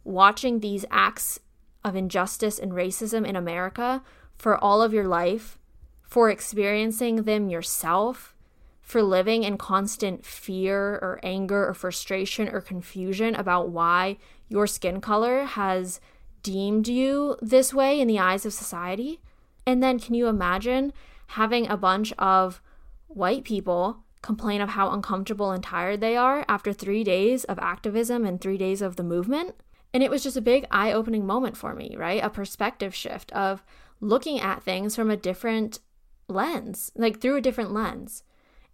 watching 0.04 0.60
these 0.60 0.86
acts 0.90 1.40
of 1.84 1.96
injustice 1.96 2.60
and 2.60 2.72
racism 2.72 3.26
in 3.26 3.36
America 3.36 4.02
for 4.40 4.58
all 4.58 4.82
of 4.82 4.94
your 4.94 5.08
life, 5.08 5.60
for 6.02 6.32
experiencing 6.32 7.24
them 7.24 7.50
yourself, 7.50 8.34
for 8.82 9.04
living 9.04 9.44
in 9.44 9.58
constant 9.58 10.26
fear 10.26 10.94
or 10.96 11.20
anger 11.22 11.68
or 11.68 11.76
frustration 11.76 12.50
or 12.50 12.62
confusion 12.62 13.36
about 13.36 13.70
why 13.70 14.18
your 14.48 14.66
skin 14.66 15.00
color 15.00 15.44
has 15.44 16.00
deemed 16.42 16.88
you 16.88 17.38
this 17.42 17.72
way 17.72 18.00
in 18.00 18.08
the 18.08 18.18
eyes 18.18 18.46
of 18.46 18.54
society. 18.54 19.20
And 19.68 19.84
then 19.84 20.00
can 20.00 20.16
you 20.16 20.26
imagine 20.26 20.94
having 21.28 21.68
a 21.68 21.78
bunch 21.78 22.14
of 22.18 22.62
white 23.08 23.44
people 23.44 23.98
complain 24.22 24.62
of 24.62 24.70
how 24.70 24.90
uncomfortable 24.90 25.52
and 25.52 25.64
tired 25.64 26.02
they 26.02 26.18
are 26.18 26.44
after 26.48 26.74
three 26.74 27.04
days 27.04 27.44
of 27.44 27.60
activism 27.60 28.26
and 28.26 28.42
three 28.42 28.58
days 28.58 28.82
of 28.82 28.96
the 28.96 29.04
movement? 29.04 29.56
And 29.94 30.02
it 30.02 30.10
was 30.10 30.24
just 30.24 30.38
a 30.38 30.42
big 30.42 30.66
eye 30.72 30.92
opening 30.92 31.26
moment 31.26 31.58
for 31.58 31.76
me, 31.76 31.96
right? 31.98 32.24
A 32.24 32.30
perspective 32.30 32.96
shift 32.96 33.32
of 33.34 33.64
looking 34.02 34.40
at 34.40 34.64
things 34.64 34.96
from 34.96 35.10
a 35.10 35.18
different 35.18 35.80
lens, 36.28 36.92
like 36.96 37.20
through 37.20 37.38
a 37.38 37.42
different 37.42 37.74
lens, 37.74 38.24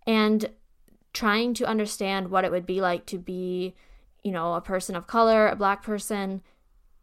and 0.05 0.49
trying 1.13 1.53
to 1.53 1.65
understand 1.65 2.29
what 2.29 2.43
it 2.43 2.51
would 2.51 2.65
be 2.65 2.81
like 2.81 3.05
to 3.05 3.17
be 3.17 3.73
you 4.25 4.31
know, 4.31 4.55
a 4.55 4.61
person 4.61 4.95
of 4.95 5.05
color, 5.05 5.47
a 5.47 5.55
black 5.55 5.83
person 5.83 6.41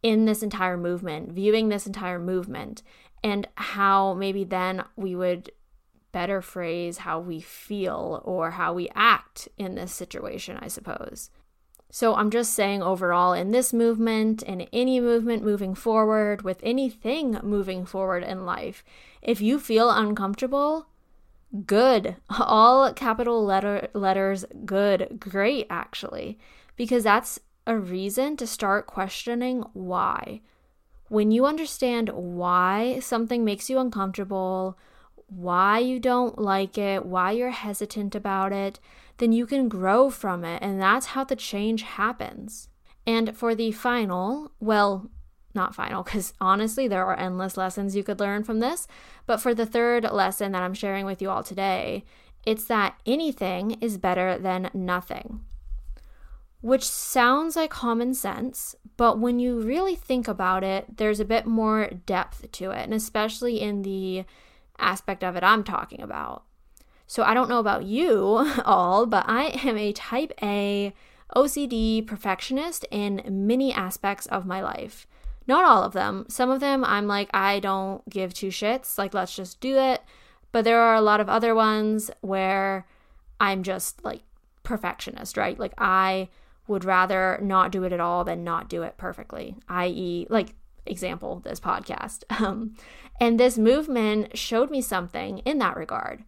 in 0.02 0.24
this 0.24 0.42
entire 0.42 0.76
movement, 0.76 1.30
viewing 1.30 1.68
this 1.68 1.86
entire 1.86 2.18
movement, 2.18 2.82
and 3.22 3.46
how 3.54 4.12
maybe 4.12 4.42
then 4.42 4.82
we 4.96 5.14
would 5.14 5.52
better 6.10 6.42
phrase 6.42 6.98
how 6.98 7.20
we 7.20 7.40
feel 7.40 8.20
or 8.24 8.50
how 8.50 8.72
we 8.72 8.90
act 8.96 9.48
in 9.56 9.76
this 9.76 9.92
situation, 9.92 10.58
I 10.60 10.66
suppose. 10.66 11.30
So 11.94 12.14
I'm 12.14 12.30
just 12.30 12.54
saying 12.54 12.82
overall 12.82 13.34
in 13.34 13.50
this 13.50 13.70
movement, 13.70 14.42
in 14.42 14.62
any 14.72 14.98
movement 14.98 15.44
moving 15.44 15.74
forward, 15.74 16.40
with 16.40 16.58
anything 16.62 17.38
moving 17.42 17.84
forward 17.84 18.24
in 18.24 18.46
life, 18.46 18.82
if 19.20 19.42
you 19.42 19.58
feel 19.58 19.90
uncomfortable, 19.90 20.86
good. 21.66 22.16
All 22.40 22.94
capital 22.94 23.44
letter 23.44 23.88
letters 23.92 24.46
good, 24.64 25.18
great 25.20 25.66
actually, 25.68 26.38
because 26.76 27.04
that's 27.04 27.40
a 27.66 27.76
reason 27.76 28.38
to 28.38 28.46
start 28.46 28.86
questioning 28.86 29.62
why. 29.74 30.40
When 31.08 31.30
you 31.30 31.44
understand 31.44 32.08
why 32.08 33.00
something 33.00 33.44
makes 33.44 33.68
you 33.68 33.78
uncomfortable, 33.78 34.78
why 35.26 35.80
you 35.80 36.00
don't 36.00 36.38
like 36.38 36.78
it, 36.78 37.04
why 37.04 37.32
you're 37.32 37.50
hesitant 37.50 38.14
about 38.14 38.54
it, 38.54 38.80
then 39.22 39.30
you 39.30 39.46
can 39.46 39.68
grow 39.68 40.10
from 40.10 40.44
it. 40.44 40.60
And 40.60 40.82
that's 40.82 41.06
how 41.06 41.22
the 41.22 41.36
change 41.36 41.82
happens. 41.82 42.68
And 43.06 43.36
for 43.36 43.54
the 43.54 43.70
final, 43.70 44.50
well, 44.58 45.08
not 45.54 45.76
final, 45.76 46.02
because 46.02 46.34
honestly, 46.40 46.88
there 46.88 47.06
are 47.06 47.16
endless 47.16 47.56
lessons 47.56 47.94
you 47.94 48.02
could 48.02 48.18
learn 48.18 48.42
from 48.42 48.58
this. 48.58 48.88
But 49.26 49.36
for 49.36 49.54
the 49.54 49.64
third 49.64 50.02
lesson 50.10 50.50
that 50.50 50.64
I'm 50.64 50.74
sharing 50.74 51.06
with 51.06 51.22
you 51.22 51.30
all 51.30 51.44
today, 51.44 52.04
it's 52.44 52.64
that 52.64 53.00
anything 53.06 53.78
is 53.80 53.96
better 53.96 54.38
than 54.38 54.72
nothing. 54.74 55.44
Which 56.60 56.82
sounds 56.82 57.54
like 57.54 57.70
common 57.70 58.14
sense, 58.14 58.74
but 58.96 59.20
when 59.20 59.38
you 59.38 59.60
really 59.60 59.94
think 59.94 60.26
about 60.26 60.64
it, 60.64 60.96
there's 60.96 61.20
a 61.20 61.24
bit 61.24 61.46
more 61.46 61.90
depth 62.06 62.50
to 62.50 62.72
it, 62.72 62.82
and 62.82 62.94
especially 62.94 63.60
in 63.60 63.82
the 63.82 64.24
aspect 64.80 65.22
of 65.22 65.36
it 65.36 65.44
I'm 65.44 65.62
talking 65.62 66.00
about. 66.00 66.42
So 67.12 67.24
I 67.24 67.34
don't 67.34 67.50
know 67.50 67.58
about 67.58 67.84
you 67.84 68.50
all, 68.64 69.04
but 69.04 69.26
I 69.28 69.48
am 69.64 69.76
a 69.76 69.92
type 69.92 70.32
A 70.42 70.94
OCD 71.36 72.06
perfectionist 72.06 72.86
in 72.90 73.20
many 73.28 73.70
aspects 73.70 74.24
of 74.28 74.46
my 74.46 74.62
life. 74.62 75.06
Not 75.46 75.62
all 75.62 75.82
of 75.82 75.92
them. 75.92 76.24
Some 76.30 76.48
of 76.48 76.60
them 76.60 76.82
I'm 76.86 77.06
like, 77.06 77.28
I 77.34 77.60
don't 77.60 78.08
give 78.08 78.32
two 78.32 78.48
shits. 78.48 78.96
Like, 78.96 79.12
let's 79.12 79.36
just 79.36 79.60
do 79.60 79.76
it. 79.76 80.00
But 80.52 80.64
there 80.64 80.80
are 80.80 80.94
a 80.94 81.02
lot 81.02 81.20
of 81.20 81.28
other 81.28 81.54
ones 81.54 82.10
where 82.22 82.86
I'm 83.38 83.62
just 83.62 84.02
like 84.02 84.22
perfectionist, 84.62 85.36
right? 85.36 85.58
Like, 85.58 85.74
I 85.76 86.30
would 86.66 86.86
rather 86.86 87.38
not 87.42 87.72
do 87.72 87.84
it 87.84 87.92
at 87.92 88.00
all 88.00 88.24
than 88.24 88.42
not 88.42 88.70
do 88.70 88.80
it 88.84 88.96
perfectly, 88.96 89.56
i.e., 89.68 90.26
like, 90.30 90.54
example, 90.86 91.40
this 91.44 91.60
podcast. 91.60 92.24
Um, 92.42 92.74
and 93.20 93.38
this 93.38 93.58
movement 93.58 94.38
showed 94.38 94.70
me 94.70 94.80
something 94.80 95.40
in 95.40 95.58
that 95.58 95.76
regard. 95.76 96.24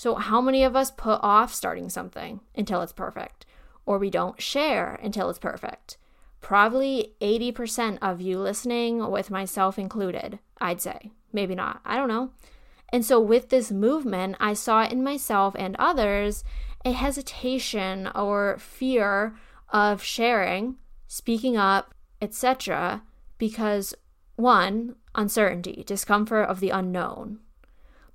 So, 0.00 0.14
how 0.14 0.40
many 0.40 0.64
of 0.64 0.74
us 0.74 0.90
put 0.90 1.20
off 1.22 1.52
starting 1.52 1.90
something 1.90 2.40
until 2.56 2.80
it's 2.80 2.90
perfect? 2.90 3.44
Or 3.84 3.98
we 3.98 4.08
don't 4.08 4.40
share 4.40 4.98
until 5.02 5.28
it's 5.28 5.38
perfect? 5.38 5.98
Probably 6.40 7.12
80% 7.20 7.98
of 8.00 8.18
you 8.18 8.38
listening, 8.38 9.10
with 9.10 9.30
myself 9.30 9.78
included, 9.78 10.38
I'd 10.58 10.80
say. 10.80 11.10
Maybe 11.34 11.54
not. 11.54 11.82
I 11.84 11.96
don't 11.98 12.08
know. 12.08 12.30
And 12.88 13.04
so, 13.04 13.20
with 13.20 13.50
this 13.50 13.70
movement, 13.70 14.36
I 14.40 14.54
saw 14.54 14.86
in 14.86 15.04
myself 15.04 15.54
and 15.58 15.76
others 15.78 16.44
a 16.82 16.92
hesitation 16.92 18.08
or 18.14 18.56
fear 18.58 19.34
of 19.68 20.02
sharing, 20.02 20.76
speaking 21.08 21.58
up, 21.58 21.94
etc., 22.22 23.02
because 23.36 23.94
one, 24.36 24.96
uncertainty, 25.14 25.84
discomfort 25.86 26.48
of 26.48 26.60
the 26.60 26.70
unknown, 26.70 27.40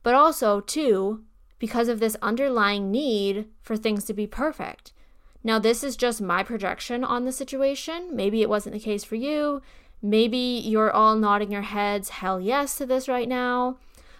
but 0.01 0.15
also 0.15 0.61
two, 0.61 1.23
because 1.65 1.87
of 1.87 1.99
this 1.99 2.15
underlying 2.21 2.91
need 2.91 3.47
for 3.59 3.75
things 3.75 4.05
to 4.05 4.13
be 4.13 4.27
perfect. 4.27 4.93
Now, 5.43 5.57
this 5.57 5.83
is 5.83 5.95
just 5.95 6.21
my 6.21 6.43
projection 6.43 7.03
on 7.03 7.25
the 7.25 7.31
situation. 7.31 8.15
Maybe 8.15 8.43
it 8.43 8.49
wasn't 8.49 8.73
the 8.73 8.79
case 8.79 9.03
for 9.03 9.15
you. 9.15 9.63
Maybe 9.99 10.37
you're 10.37 10.91
all 10.91 11.15
nodding 11.15 11.51
your 11.51 11.63
heads, 11.63 12.09
hell 12.09 12.39
yes, 12.39 12.77
to 12.77 12.85
this 12.85 13.07
right 13.07 13.27
now. 13.27 13.77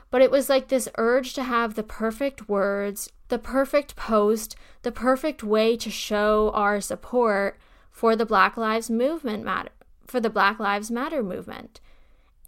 But 0.10 0.24
it 0.24 0.32
was 0.32 0.50
like 0.50 0.70
this 0.70 0.90
urge 0.98 1.36
to 1.36 1.44
have 1.44 1.76
the 1.76 1.84
perfect 1.84 2.50
words, 2.50 3.12
the 3.28 3.38
perfect 3.38 3.96
post, 3.96 4.56
the 4.82 4.92
perfect 4.92 5.44
way 5.44 5.78
to 5.78 5.92
show 5.92 6.50
our 6.56 6.82
support 6.82 7.60
for 7.92 8.16
the 8.16 8.26
Black 8.26 8.58
Lives 8.58 8.90
Movement 8.90 9.46
matter 9.46 9.70
for 10.08 10.20
the 10.20 10.32
Black 10.32 10.60
Lives 10.60 10.90
Matter 10.90 11.22
movement. 11.22 11.80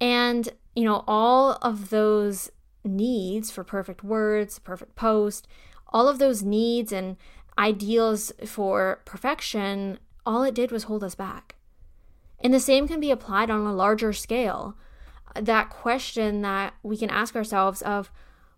And, 0.02 0.50
you 0.76 0.86
know, 0.86 1.04
all 1.08 1.60
of 1.62 1.92
those 1.92 2.50
needs 2.88 3.52
for 3.52 3.64
perfect 3.64 4.04
words, 4.04 4.60
perfect 4.60 4.96
post, 4.96 5.48
all 5.90 6.08
of 6.08 6.20
those 6.20 6.44
needs 6.44 6.92
and 6.92 7.18
ideals 7.58 8.32
for 8.46 9.02
perfection, 9.06 10.00
all 10.26 10.44
it 10.44 10.56
did 10.56 10.72
was 10.72 10.84
hold 10.84 11.04
us 11.04 11.16
back. 11.16 11.56
And 12.40 12.54
the 12.54 12.60
same 12.60 12.88
can 12.88 13.00
be 13.00 13.12
applied 13.12 13.50
on 13.50 13.66
a 13.66 13.74
larger 13.74 14.14
scale. 14.14 14.76
That 15.36 15.70
question 15.70 16.42
that 16.42 16.74
we 16.84 16.98
can 16.98 17.10
ask 17.10 17.36
ourselves 17.36 17.82
of 17.82 18.12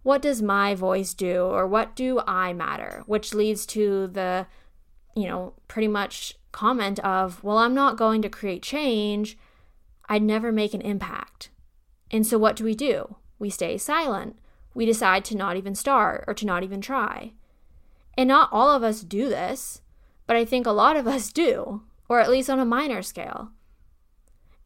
what 0.04 0.22
does 0.22 0.42
my 0.42 0.76
voice 0.76 1.14
do 1.14 1.44
or 1.44 1.68
what 1.68 1.96
do 1.96 2.22
I 2.26 2.54
matter, 2.54 3.04
which 3.06 3.34
leads 3.34 3.66
to 3.68 4.08
the 4.08 4.48
you 5.16 5.28
know, 5.28 5.54
pretty 5.68 5.88
much 5.88 6.36
comment 6.52 7.00
of, 7.00 7.44
well, 7.44 7.58
I'm 7.58 7.74
not 7.74 7.98
going 7.98 8.22
to 8.22 8.30
create 8.30 8.64
change. 8.64 9.38
I'd 10.08 10.24
never 10.24 10.52
make 10.52 10.74
an 10.74 10.82
impact. 10.82 11.50
And 12.10 12.26
so 12.26 12.38
what 12.38 12.56
do 12.56 12.64
we 12.64 12.74
do? 12.74 13.18
We 13.40 13.50
stay 13.50 13.78
silent. 13.78 14.38
We 14.74 14.86
decide 14.86 15.26
to 15.26 15.38
not 15.38 15.58
even 15.58 15.74
start 15.74 16.26
or 16.28 16.34
to 16.36 16.46
not 16.46 16.64
even 16.64 16.82
try. 16.82 17.34
And 18.18 18.28
not 18.28 18.50
all 18.52 18.70
of 18.70 18.84
us 18.84 19.02
do 19.02 19.30
this, 19.30 19.82
but 20.28 20.36
I 20.36 20.46
think 20.46 20.68
a 20.68 20.72
lot 20.72 20.96
of 20.96 21.08
us 21.08 21.32
do, 21.32 21.82
or 22.08 22.20
at 22.20 22.30
least 22.30 22.50
on 22.50 22.60
a 22.60 22.66
minor 22.66 23.02
scale. 23.02 23.52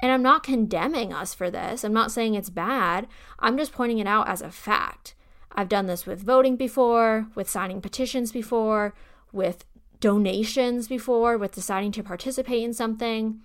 And 0.02 0.12
I'm 0.12 0.24
not 0.24 0.44
condemning 0.44 1.14
us 1.14 1.34
for 1.34 1.50
this. 1.50 1.84
I'm 1.84 1.94
not 1.94 2.12
saying 2.12 2.36
it's 2.36 2.50
bad. 2.50 3.08
I'm 3.40 3.58
just 3.58 3.72
pointing 3.72 4.00
it 4.00 4.08
out 4.08 4.28
as 4.28 4.42
a 4.42 4.52
fact. 4.52 5.16
I've 5.54 5.70
done 5.70 5.86
this 5.86 6.06
with 6.06 6.24
voting 6.24 6.58
before, 6.58 7.28
with 7.36 7.50
signing 7.50 7.80
petitions 7.80 8.32
before, 8.32 8.94
with 9.32 9.66
donations 10.00 10.88
before, 10.88 11.38
with 11.38 11.54
deciding 11.54 11.92
to 11.94 12.04
participate 12.04 12.64
in 12.64 12.74
something. 12.74 13.40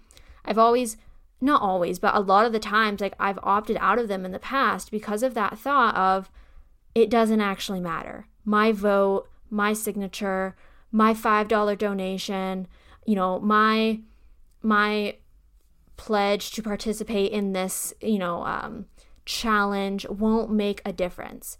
I've 0.44 0.58
always, 0.58 0.96
not 1.40 1.62
always, 1.62 1.98
but 1.98 2.14
a 2.14 2.20
lot 2.20 2.46
of 2.46 2.52
the 2.52 2.58
times, 2.58 3.00
like 3.00 3.14
I've 3.18 3.38
opted 3.42 3.76
out 3.80 3.98
of 3.98 4.08
them 4.08 4.24
in 4.24 4.32
the 4.32 4.38
past 4.38 4.90
because 4.90 5.22
of 5.22 5.34
that 5.34 5.58
thought 5.58 5.94
of 5.96 6.30
it 6.94 7.10
doesn't 7.10 7.40
actually 7.40 7.80
matter. 7.80 8.26
My 8.44 8.72
vote 8.72 9.28
my 9.50 9.72
signature, 9.72 10.56
my 10.90 11.14
$5 11.14 11.78
donation, 11.78 12.66
you 13.06 13.14
know, 13.14 13.38
my 13.40 14.00
my 14.60 15.16
pledge 15.96 16.50
to 16.52 16.62
participate 16.62 17.32
in 17.32 17.52
this, 17.52 17.92
you 18.00 18.18
know, 18.18 18.44
um, 18.44 18.86
challenge 19.24 20.06
won't 20.08 20.50
make 20.50 20.82
a 20.84 20.92
difference. 20.92 21.58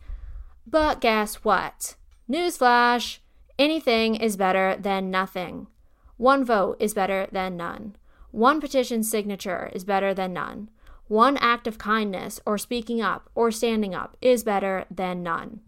But 0.67 1.01
guess 1.01 1.37
what? 1.37 1.97
Newsflash 2.31 3.19
anything 3.59 4.17
is 4.17 4.37
better 4.37 4.77
than 4.79 5.11
nothing. 5.11 5.69
One 6.17 6.45
vote 6.45 6.77
is 6.81 6.95
better 6.95 7.29
than 7.31 7.57
none. 7.57 7.97
One 8.31 8.61
petition 8.61 9.03
signature 9.03 9.71
is 9.73 9.85
better 9.85 10.13
than 10.13 10.33
none. 10.33 10.71
One 11.09 11.39
act 11.39 11.67
of 11.67 11.79
kindness 11.79 12.41
or 12.45 12.59
speaking 12.59 13.01
up 13.01 13.31
or 13.35 13.51
standing 13.51 13.95
up 13.95 14.17
is 14.21 14.45
better 14.45 14.85
than 14.91 15.23
none. 15.23 15.61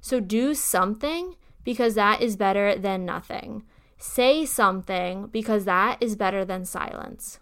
So 0.00 0.20
do 0.20 0.54
something 0.54 1.36
because 1.64 1.94
that 1.94 2.20
is 2.20 2.36
better 2.36 2.76
than 2.76 3.04
nothing. 3.04 3.62
Say 3.96 4.44
something 4.44 5.26
because 5.28 5.64
that 5.64 6.02
is 6.02 6.16
better 6.16 6.44
than 6.44 6.64
silence. 6.64 7.40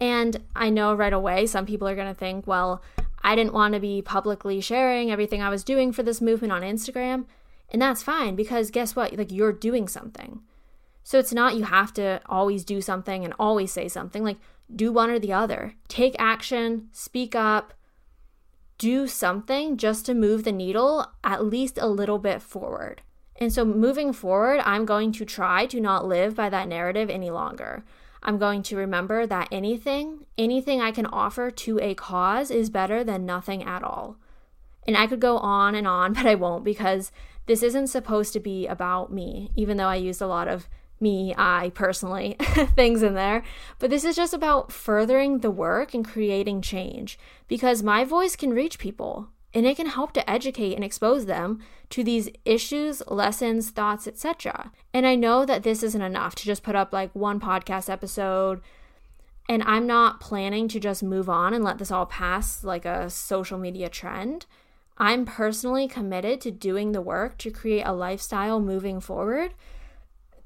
And 0.00 0.44
I 0.54 0.70
know 0.70 0.94
right 0.94 1.12
away 1.12 1.46
some 1.46 1.66
people 1.66 1.88
are 1.88 1.96
going 1.96 2.08
to 2.12 2.18
think, 2.18 2.46
well, 2.46 2.82
I 3.22 3.34
didn't 3.34 3.52
want 3.52 3.74
to 3.74 3.80
be 3.80 4.00
publicly 4.00 4.60
sharing 4.60 5.10
everything 5.10 5.42
I 5.42 5.50
was 5.50 5.64
doing 5.64 5.92
for 5.92 6.02
this 6.02 6.20
movement 6.20 6.52
on 6.52 6.62
Instagram. 6.62 7.26
And 7.70 7.82
that's 7.82 8.02
fine 8.02 8.36
because 8.36 8.70
guess 8.70 8.96
what? 8.96 9.16
Like 9.16 9.32
you're 9.32 9.52
doing 9.52 9.88
something. 9.88 10.40
So 11.08 11.18
it's 11.18 11.32
not 11.32 11.56
you 11.56 11.64
have 11.64 11.94
to 11.94 12.20
always 12.26 12.66
do 12.66 12.82
something 12.82 13.24
and 13.24 13.32
always 13.38 13.72
say 13.72 13.88
something. 13.88 14.22
Like 14.22 14.36
do 14.76 14.92
one 14.92 15.08
or 15.08 15.18
the 15.18 15.32
other. 15.32 15.72
Take 15.88 16.14
action, 16.18 16.88
speak 16.92 17.34
up, 17.34 17.72
do 18.76 19.06
something 19.06 19.78
just 19.78 20.04
to 20.04 20.12
move 20.12 20.44
the 20.44 20.52
needle 20.52 21.10
at 21.24 21.46
least 21.46 21.78
a 21.78 21.88
little 21.88 22.18
bit 22.18 22.42
forward. 22.42 23.00
And 23.36 23.50
so 23.50 23.64
moving 23.64 24.12
forward, 24.12 24.60
I'm 24.66 24.84
going 24.84 25.12
to 25.12 25.24
try 25.24 25.64
to 25.68 25.80
not 25.80 26.06
live 26.06 26.34
by 26.34 26.50
that 26.50 26.68
narrative 26.68 27.08
any 27.08 27.30
longer. 27.30 27.84
I'm 28.22 28.36
going 28.36 28.62
to 28.64 28.76
remember 28.76 29.26
that 29.26 29.48
anything, 29.50 30.26
anything 30.36 30.82
I 30.82 30.90
can 30.90 31.06
offer 31.06 31.50
to 31.50 31.80
a 31.80 31.94
cause 31.94 32.50
is 32.50 32.68
better 32.68 33.02
than 33.02 33.24
nothing 33.24 33.64
at 33.64 33.82
all. 33.82 34.18
And 34.86 34.94
I 34.94 35.06
could 35.06 35.20
go 35.20 35.38
on 35.38 35.74
and 35.74 35.88
on, 35.88 36.12
but 36.12 36.26
I 36.26 36.34
won't 36.34 36.64
because 36.64 37.12
this 37.46 37.62
isn't 37.62 37.86
supposed 37.86 38.34
to 38.34 38.40
be 38.40 38.66
about 38.66 39.10
me, 39.10 39.52
even 39.56 39.78
though 39.78 39.88
I 39.88 39.96
used 39.96 40.20
a 40.20 40.26
lot 40.26 40.48
of 40.48 40.68
me, 41.00 41.34
I 41.36 41.70
personally 41.74 42.36
things 42.76 43.02
in 43.02 43.14
there. 43.14 43.42
But 43.78 43.90
this 43.90 44.04
is 44.04 44.16
just 44.16 44.34
about 44.34 44.72
furthering 44.72 45.38
the 45.38 45.50
work 45.50 45.94
and 45.94 46.04
creating 46.04 46.62
change 46.62 47.18
because 47.46 47.82
my 47.82 48.04
voice 48.04 48.36
can 48.36 48.50
reach 48.50 48.78
people. 48.78 49.28
and 49.54 49.66
it 49.66 49.76
can 49.76 49.86
help 49.86 50.12
to 50.12 50.30
educate 50.30 50.74
and 50.74 50.84
expose 50.84 51.24
them 51.24 51.58
to 51.88 52.04
these 52.04 52.28
issues, 52.44 53.02
lessons, 53.08 53.70
thoughts, 53.70 54.06
etc. 54.06 54.70
And 54.92 55.06
I 55.06 55.14
know 55.14 55.46
that 55.46 55.62
this 55.62 55.82
isn't 55.82 56.02
enough 56.02 56.34
to 56.36 56.44
just 56.44 56.62
put 56.62 56.76
up 56.76 56.92
like 56.92 57.10
one 57.14 57.40
podcast 57.40 57.88
episode. 57.88 58.60
And 59.48 59.62
I'm 59.62 59.86
not 59.86 60.20
planning 60.20 60.68
to 60.68 60.78
just 60.78 61.02
move 61.02 61.30
on 61.30 61.54
and 61.54 61.64
let 61.64 61.78
this 61.78 61.90
all 61.90 62.04
pass 62.04 62.62
like 62.62 62.84
a 62.84 63.08
social 63.08 63.58
media 63.58 63.88
trend. 63.88 64.44
I'm 64.98 65.24
personally 65.24 65.88
committed 65.88 66.42
to 66.42 66.50
doing 66.50 66.92
the 66.92 67.00
work 67.00 67.38
to 67.38 67.50
create 67.50 67.84
a 67.86 67.92
lifestyle 67.94 68.60
moving 68.60 69.00
forward 69.00 69.54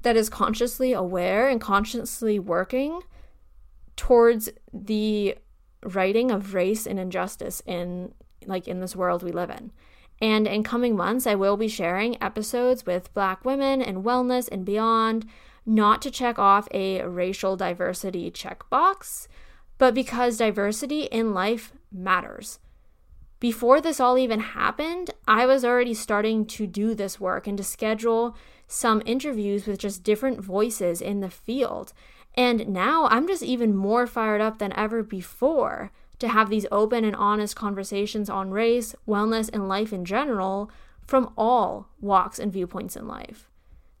that 0.03 0.15
is 0.15 0.29
consciously 0.29 0.93
aware 0.93 1.49
and 1.49 1.59
consciously 1.59 2.39
working 2.39 3.01
towards 3.95 4.49
the 4.71 5.35
writing 5.83 6.31
of 6.31 6.53
race 6.53 6.85
and 6.85 6.99
injustice 6.99 7.61
in 7.65 8.13
like 8.45 8.67
in 8.67 8.79
this 8.79 8.95
world 8.95 9.23
we 9.23 9.31
live 9.31 9.49
in. 9.49 9.71
And 10.21 10.47
in 10.47 10.63
coming 10.63 10.95
months, 10.95 11.27
I 11.27 11.35
will 11.35 11.57
be 11.57 11.67
sharing 11.67 12.21
episodes 12.21 12.85
with 12.85 13.13
Black 13.13 13.43
women 13.43 13.81
and 13.81 14.03
wellness 14.03 14.47
and 14.49 14.65
beyond, 14.65 15.25
not 15.65 16.01
to 16.03 16.11
check 16.11 16.37
off 16.37 16.67
a 16.71 17.03
racial 17.03 17.55
diversity 17.55 18.31
checkbox, 18.31 19.27
but 19.77 19.93
because 19.93 20.37
diversity 20.37 21.03
in 21.03 21.33
life 21.33 21.73
matters. 21.91 22.59
Before 23.43 23.81
this 23.81 23.99
all 23.99 24.17
even 24.17 24.39
happened, 24.39 25.11
I 25.27 25.45
was 25.45 25.65
already 25.65 25.93
starting 25.93 26.45
to 26.45 26.65
do 26.65 26.95
this 26.95 27.19
work 27.19 27.45
and 27.45 27.57
to 27.57 27.63
schedule 27.65 28.37
some 28.69 29.03
interviews 29.05 29.67
with 29.67 29.79
just 29.79 30.01
different 30.01 30.39
voices 30.39 31.01
in 31.01 31.19
the 31.19 31.29
field. 31.29 31.91
And 32.35 32.69
now 32.69 33.05
I'm 33.07 33.27
just 33.27 33.43
even 33.43 33.75
more 33.75 34.07
fired 34.07 34.39
up 34.39 34.59
than 34.59 34.71
ever 34.77 35.03
before 35.03 35.91
to 36.19 36.29
have 36.29 36.49
these 36.49 36.65
open 36.71 37.03
and 37.03 37.17
honest 37.17 37.53
conversations 37.53 38.29
on 38.29 38.51
race, 38.51 38.95
wellness, 39.05 39.49
and 39.51 39.67
life 39.67 39.91
in 39.91 40.05
general 40.05 40.71
from 41.05 41.33
all 41.37 41.89
walks 41.99 42.39
and 42.39 42.53
viewpoints 42.53 42.95
in 42.95 43.09
life. 43.09 43.49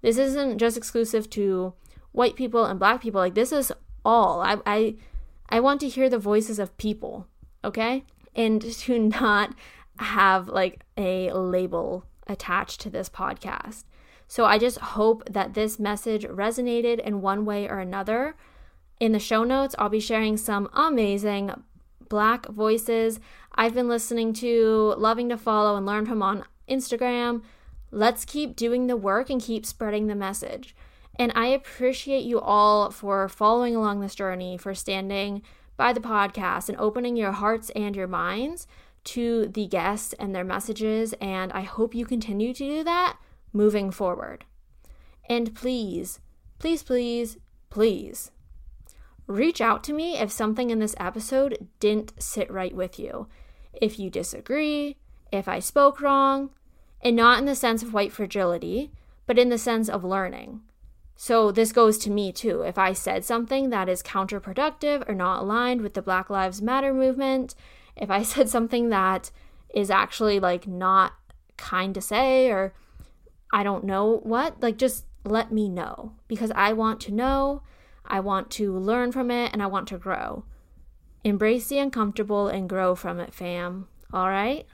This 0.01 0.17
isn't 0.17 0.57
just 0.57 0.77
exclusive 0.77 1.29
to 1.31 1.73
white 2.13 2.37
people 2.37 2.63
and 2.63 2.79
black 2.79 3.01
people. 3.01 3.19
Like 3.19 3.35
this 3.35 3.51
is 3.51 3.73
all. 4.05 4.39
I 4.39 4.59
I 4.65 4.95
I 5.49 5.59
want 5.59 5.81
to 5.81 5.89
hear 5.89 6.09
the 6.09 6.17
voices 6.17 6.59
of 6.59 6.77
people, 6.77 7.27
okay? 7.65 8.05
And 8.35 8.61
to 8.79 8.99
not 8.99 9.55
have 9.99 10.47
like 10.47 10.83
a 10.97 11.31
label 11.31 12.05
attached 12.27 12.81
to 12.81 12.89
this 12.89 13.09
podcast. 13.09 13.83
So 14.27 14.45
I 14.45 14.57
just 14.57 14.79
hope 14.79 15.23
that 15.29 15.53
this 15.53 15.77
message 15.77 16.25
resonated 16.25 16.99
in 16.99 17.21
one 17.21 17.45
way 17.45 17.67
or 17.67 17.79
another. 17.79 18.35
In 18.99 19.11
the 19.11 19.19
show 19.19 19.43
notes, 19.43 19.75
I'll 19.77 19.89
be 19.89 19.99
sharing 19.99 20.37
some 20.37 20.69
amazing 20.73 21.51
black 22.09 22.47
voices 22.47 23.19
I've 23.55 23.73
been 23.73 23.87
listening 23.87 24.33
to, 24.33 24.95
loving 24.97 25.29
to 25.29 25.37
follow, 25.37 25.75
and 25.75 25.85
learn 25.85 26.05
from 26.05 26.23
on 26.23 26.45
Instagram. 26.67 27.43
Let's 27.91 28.25
keep 28.25 28.55
doing 28.55 28.87
the 28.87 28.97
work 28.97 29.29
and 29.29 29.41
keep 29.41 29.65
spreading 29.65 30.07
the 30.07 30.15
message. 30.15 30.75
And 31.19 31.31
I 31.35 31.47
appreciate 31.47 32.23
you 32.23 32.39
all 32.39 32.89
for 32.89 33.29
following 33.29 33.75
along 33.75 33.99
this 33.99 34.15
journey, 34.15 34.57
for 34.57 34.73
standing 34.73 35.43
by 35.77 35.93
the 35.93 35.99
podcast 35.99 36.69
and 36.69 36.77
opening 36.77 37.15
your 37.15 37.31
hearts 37.31 37.69
and 37.71 37.95
your 37.95 38.07
minds 38.07 38.67
to 39.05 39.47
the 39.47 39.67
guests 39.67 40.13
and 40.13 40.33
their 40.33 40.43
messages. 40.43 41.13
And 41.21 41.51
I 41.51 41.61
hope 41.61 41.95
you 41.95 42.05
continue 42.05 42.53
to 42.53 42.63
do 42.63 42.83
that 42.83 43.17
moving 43.51 43.91
forward. 43.91 44.45
And 45.29 45.55
please, 45.55 46.19
please, 46.59 46.83
please, 46.83 47.37
please 47.69 48.31
Reach 49.27 49.61
out 49.61 49.83
to 49.85 49.93
me 49.93 50.17
if 50.17 50.31
something 50.31 50.69
in 50.69 50.79
this 50.79 50.95
episode 50.99 51.69
didn't 51.79 52.21
sit 52.21 52.51
right 52.51 52.75
with 52.75 52.99
you. 52.99 53.27
If 53.71 53.97
you 53.97 54.09
disagree, 54.09 54.97
if 55.31 55.47
I 55.47 55.59
spoke 55.59 56.01
wrong, 56.01 56.49
and 57.01 57.15
not 57.15 57.39
in 57.39 57.45
the 57.45 57.55
sense 57.55 57.83
of 57.83 57.93
white 57.93 58.11
fragility, 58.11 58.91
but 59.25 59.39
in 59.39 59.49
the 59.49 59.57
sense 59.57 59.89
of 59.89 60.03
learning. 60.03 60.61
So 61.23 61.53
this 61.53 61.71
goes 61.71 61.97
to 61.99 62.09
me 62.09 62.33
too. 62.33 62.63
If 62.63 62.77
I 62.77 62.91
said 62.91 63.23
something 63.23 63.69
that 63.69 63.87
is 63.87 64.03
counterproductive 64.03 65.07
or 65.07 65.15
not 65.15 65.41
aligned 65.41 65.79
with 65.79 65.93
the 65.93 66.01
Black 66.01 66.29
Lives 66.29 66.61
Matter 66.61 66.93
movement, 66.93 67.55
if 67.95 68.11
I 68.11 68.23
said 68.33 68.49
something 68.49 68.89
that 68.89 69.31
is 69.73 69.89
actually 69.89 70.41
like 70.41 70.67
not 70.67 71.13
kind 71.55 71.93
to 71.95 72.01
say 72.01 72.51
or 72.51 72.73
I 73.53 73.63
don't 73.63 73.85
know 73.85 74.19
what, 74.23 74.61
like 74.61 74.77
just 74.77 75.05
let 75.23 75.49
me 75.49 75.69
know 75.69 76.11
because 76.27 76.51
I 76.55 76.73
want 76.73 76.99
to 77.03 77.13
know 77.13 77.63
I 78.05 78.19
want 78.19 78.51
to 78.59 78.77
learn 78.77 79.13
from 79.13 79.31
it 79.31 79.53
and 79.53 79.63
I 79.63 79.67
want 79.67 79.87
to 79.87 79.97
grow. 79.97 80.43
Embrace 81.23 81.67
the 81.67 81.79
uncomfortable 81.79 82.49
and 82.49 82.67
grow 82.67 82.95
from 82.95 83.21
it, 83.21 83.33
fam. 83.33 83.87
All 84.11 84.27
right? 84.27 84.67